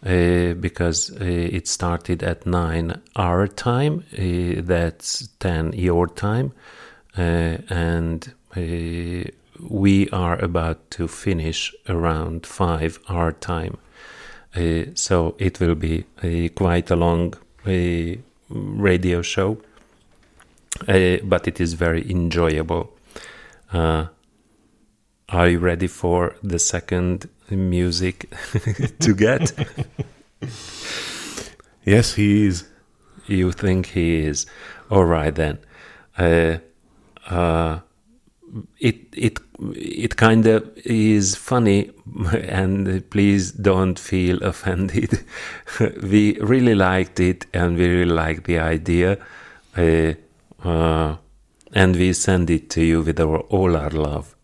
uh, 0.05 0.53
because 0.53 1.11
uh, 1.11 1.23
it 1.23 1.67
started 1.67 2.23
at 2.23 2.45
9 2.45 3.01
our 3.15 3.47
time 3.47 4.03
that's 4.11 5.27
10 5.39 5.73
your 5.73 6.07
time 6.07 6.51
and 7.17 8.33
uh, 8.55 9.29
we 9.69 10.09
are 10.11 10.37
about 10.43 10.89
to 10.91 11.07
finish 11.07 11.73
around 11.87 12.45
5 12.45 12.99
our 13.07 13.31
time 13.31 13.77
uh, 14.55 14.83
so 14.95 15.35
it 15.39 15.59
will 15.59 15.75
be 15.75 16.05
uh, 16.23 16.49
quite 16.55 16.91
a 16.91 16.95
long 16.95 17.33
uh, 17.65 18.17
radio 18.49 19.21
show 19.21 19.57
uh, 20.87 21.17
but 21.23 21.47
it 21.47 21.59
is 21.61 21.73
very 21.73 22.09
enjoyable. 22.09 22.93
Uh, 23.71 24.07
are 25.29 25.49
you 25.49 25.59
ready 25.59 25.87
for 25.87 26.35
the 26.43 26.59
second 26.59 27.29
music 27.49 28.29
to 28.99 29.15
get? 29.15 29.53
Yes, 31.87 32.15
he 32.15 32.47
is. 32.47 32.67
you 33.27 33.51
think 33.51 33.85
he 33.85 34.25
is? 34.25 34.47
All 34.89 35.05
right 35.05 35.33
then. 35.35 35.59
Uh, 37.29 37.79
it 38.79 38.95
it 39.13 39.39
it 39.75 40.15
kind 40.15 40.45
of 40.45 40.77
is 40.85 41.35
funny, 41.35 41.91
and 42.33 43.09
please 43.09 43.51
don't 43.51 43.99
feel 43.99 44.43
offended. 44.43 45.19
we 46.03 46.37
really 46.39 46.75
liked 46.75 47.19
it, 47.19 47.45
and 47.53 47.77
we 47.77 47.87
really 47.87 48.11
like 48.11 48.43
the 48.43 48.59
idea. 48.59 49.17
Uh, 49.77 50.13
uh, 50.63 51.15
and 51.73 51.95
we 51.95 52.13
send 52.13 52.49
it 52.49 52.69
to 52.69 52.81
you 52.81 53.01
with 53.01 53.19
our 53.19 53.39
all 53.39 53.75
our 53.75 53.89
love. 53.89 54.35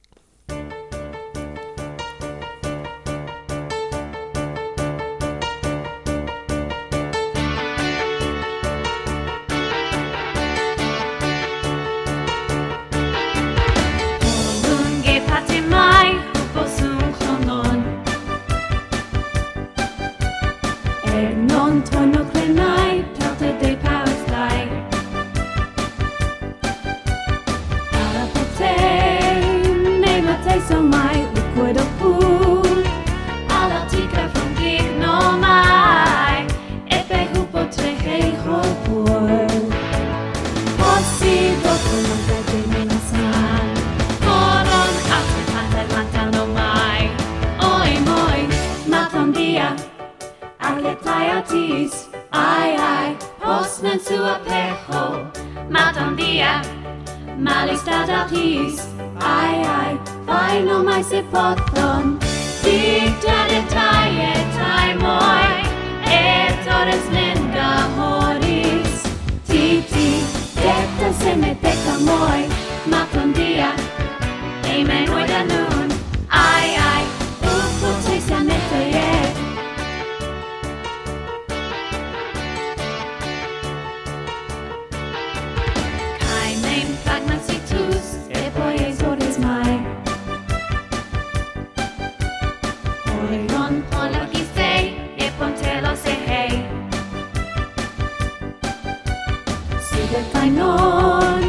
de 100.11 100.21
kainon 100.33 101.43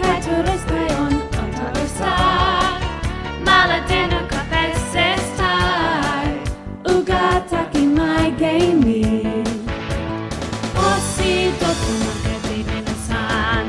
Caeteris 0.00 0.62
caion 0.70 1.14
anta 1.40 1.66
usar 1.84 2.80
Malatena 3.46 4.20
capes 4.32 4.94
estai 5.08 6.30
Ugataki 6.92 7.84
mai 7.98 8.30
geimi. 8.40 9.02
Ossi 10.88 11.34
dotum 11.60 12.00
acadri 12.12 12.60
venasan 12.68 13.66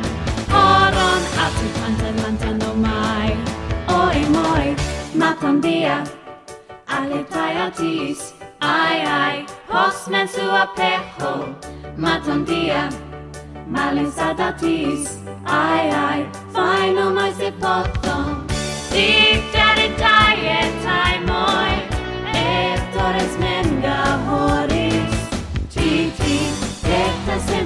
Horon 0.53 1.23
atu 1.45 1.67
pantan 1.79 2.15
lantano 2.23 2.71
mai. 2.85 3.35
Oi 3.99 4.19
moi 4.35 4.67
matam 5.21 5.59
dia 5.61 5.97
Aletai 6.87 7.53
atis 7.67 8.33
Ai 8.61 8.97
ai 9.19 9.37
hos 9.67 10.07
mensua 10.07 10.63
peho 10.79 11.35
Matam 11.97 12.45
dia. 12.45 12.87
males 13.69 14.17
adatis, 14.17 15.19
ay, 15.45 15.89
ai, 15.89 16.29
fai 16.53 16.93
nomai 16.93 17.33
se 17.33 17.51
potto. 17.51 18.15
Diktare 18.91 19.87
taie 20.01 20.59
tai 20.83 21.19
moi, 21.29 21.73
et 22.33 22.81
tores 22.93 23.37
menga 23.39 23.99
horis, 24.27 25.13
ti 25.73 26.11
ti, 26.17 26.39
etta 27.01 27.39
se 27.47 27.63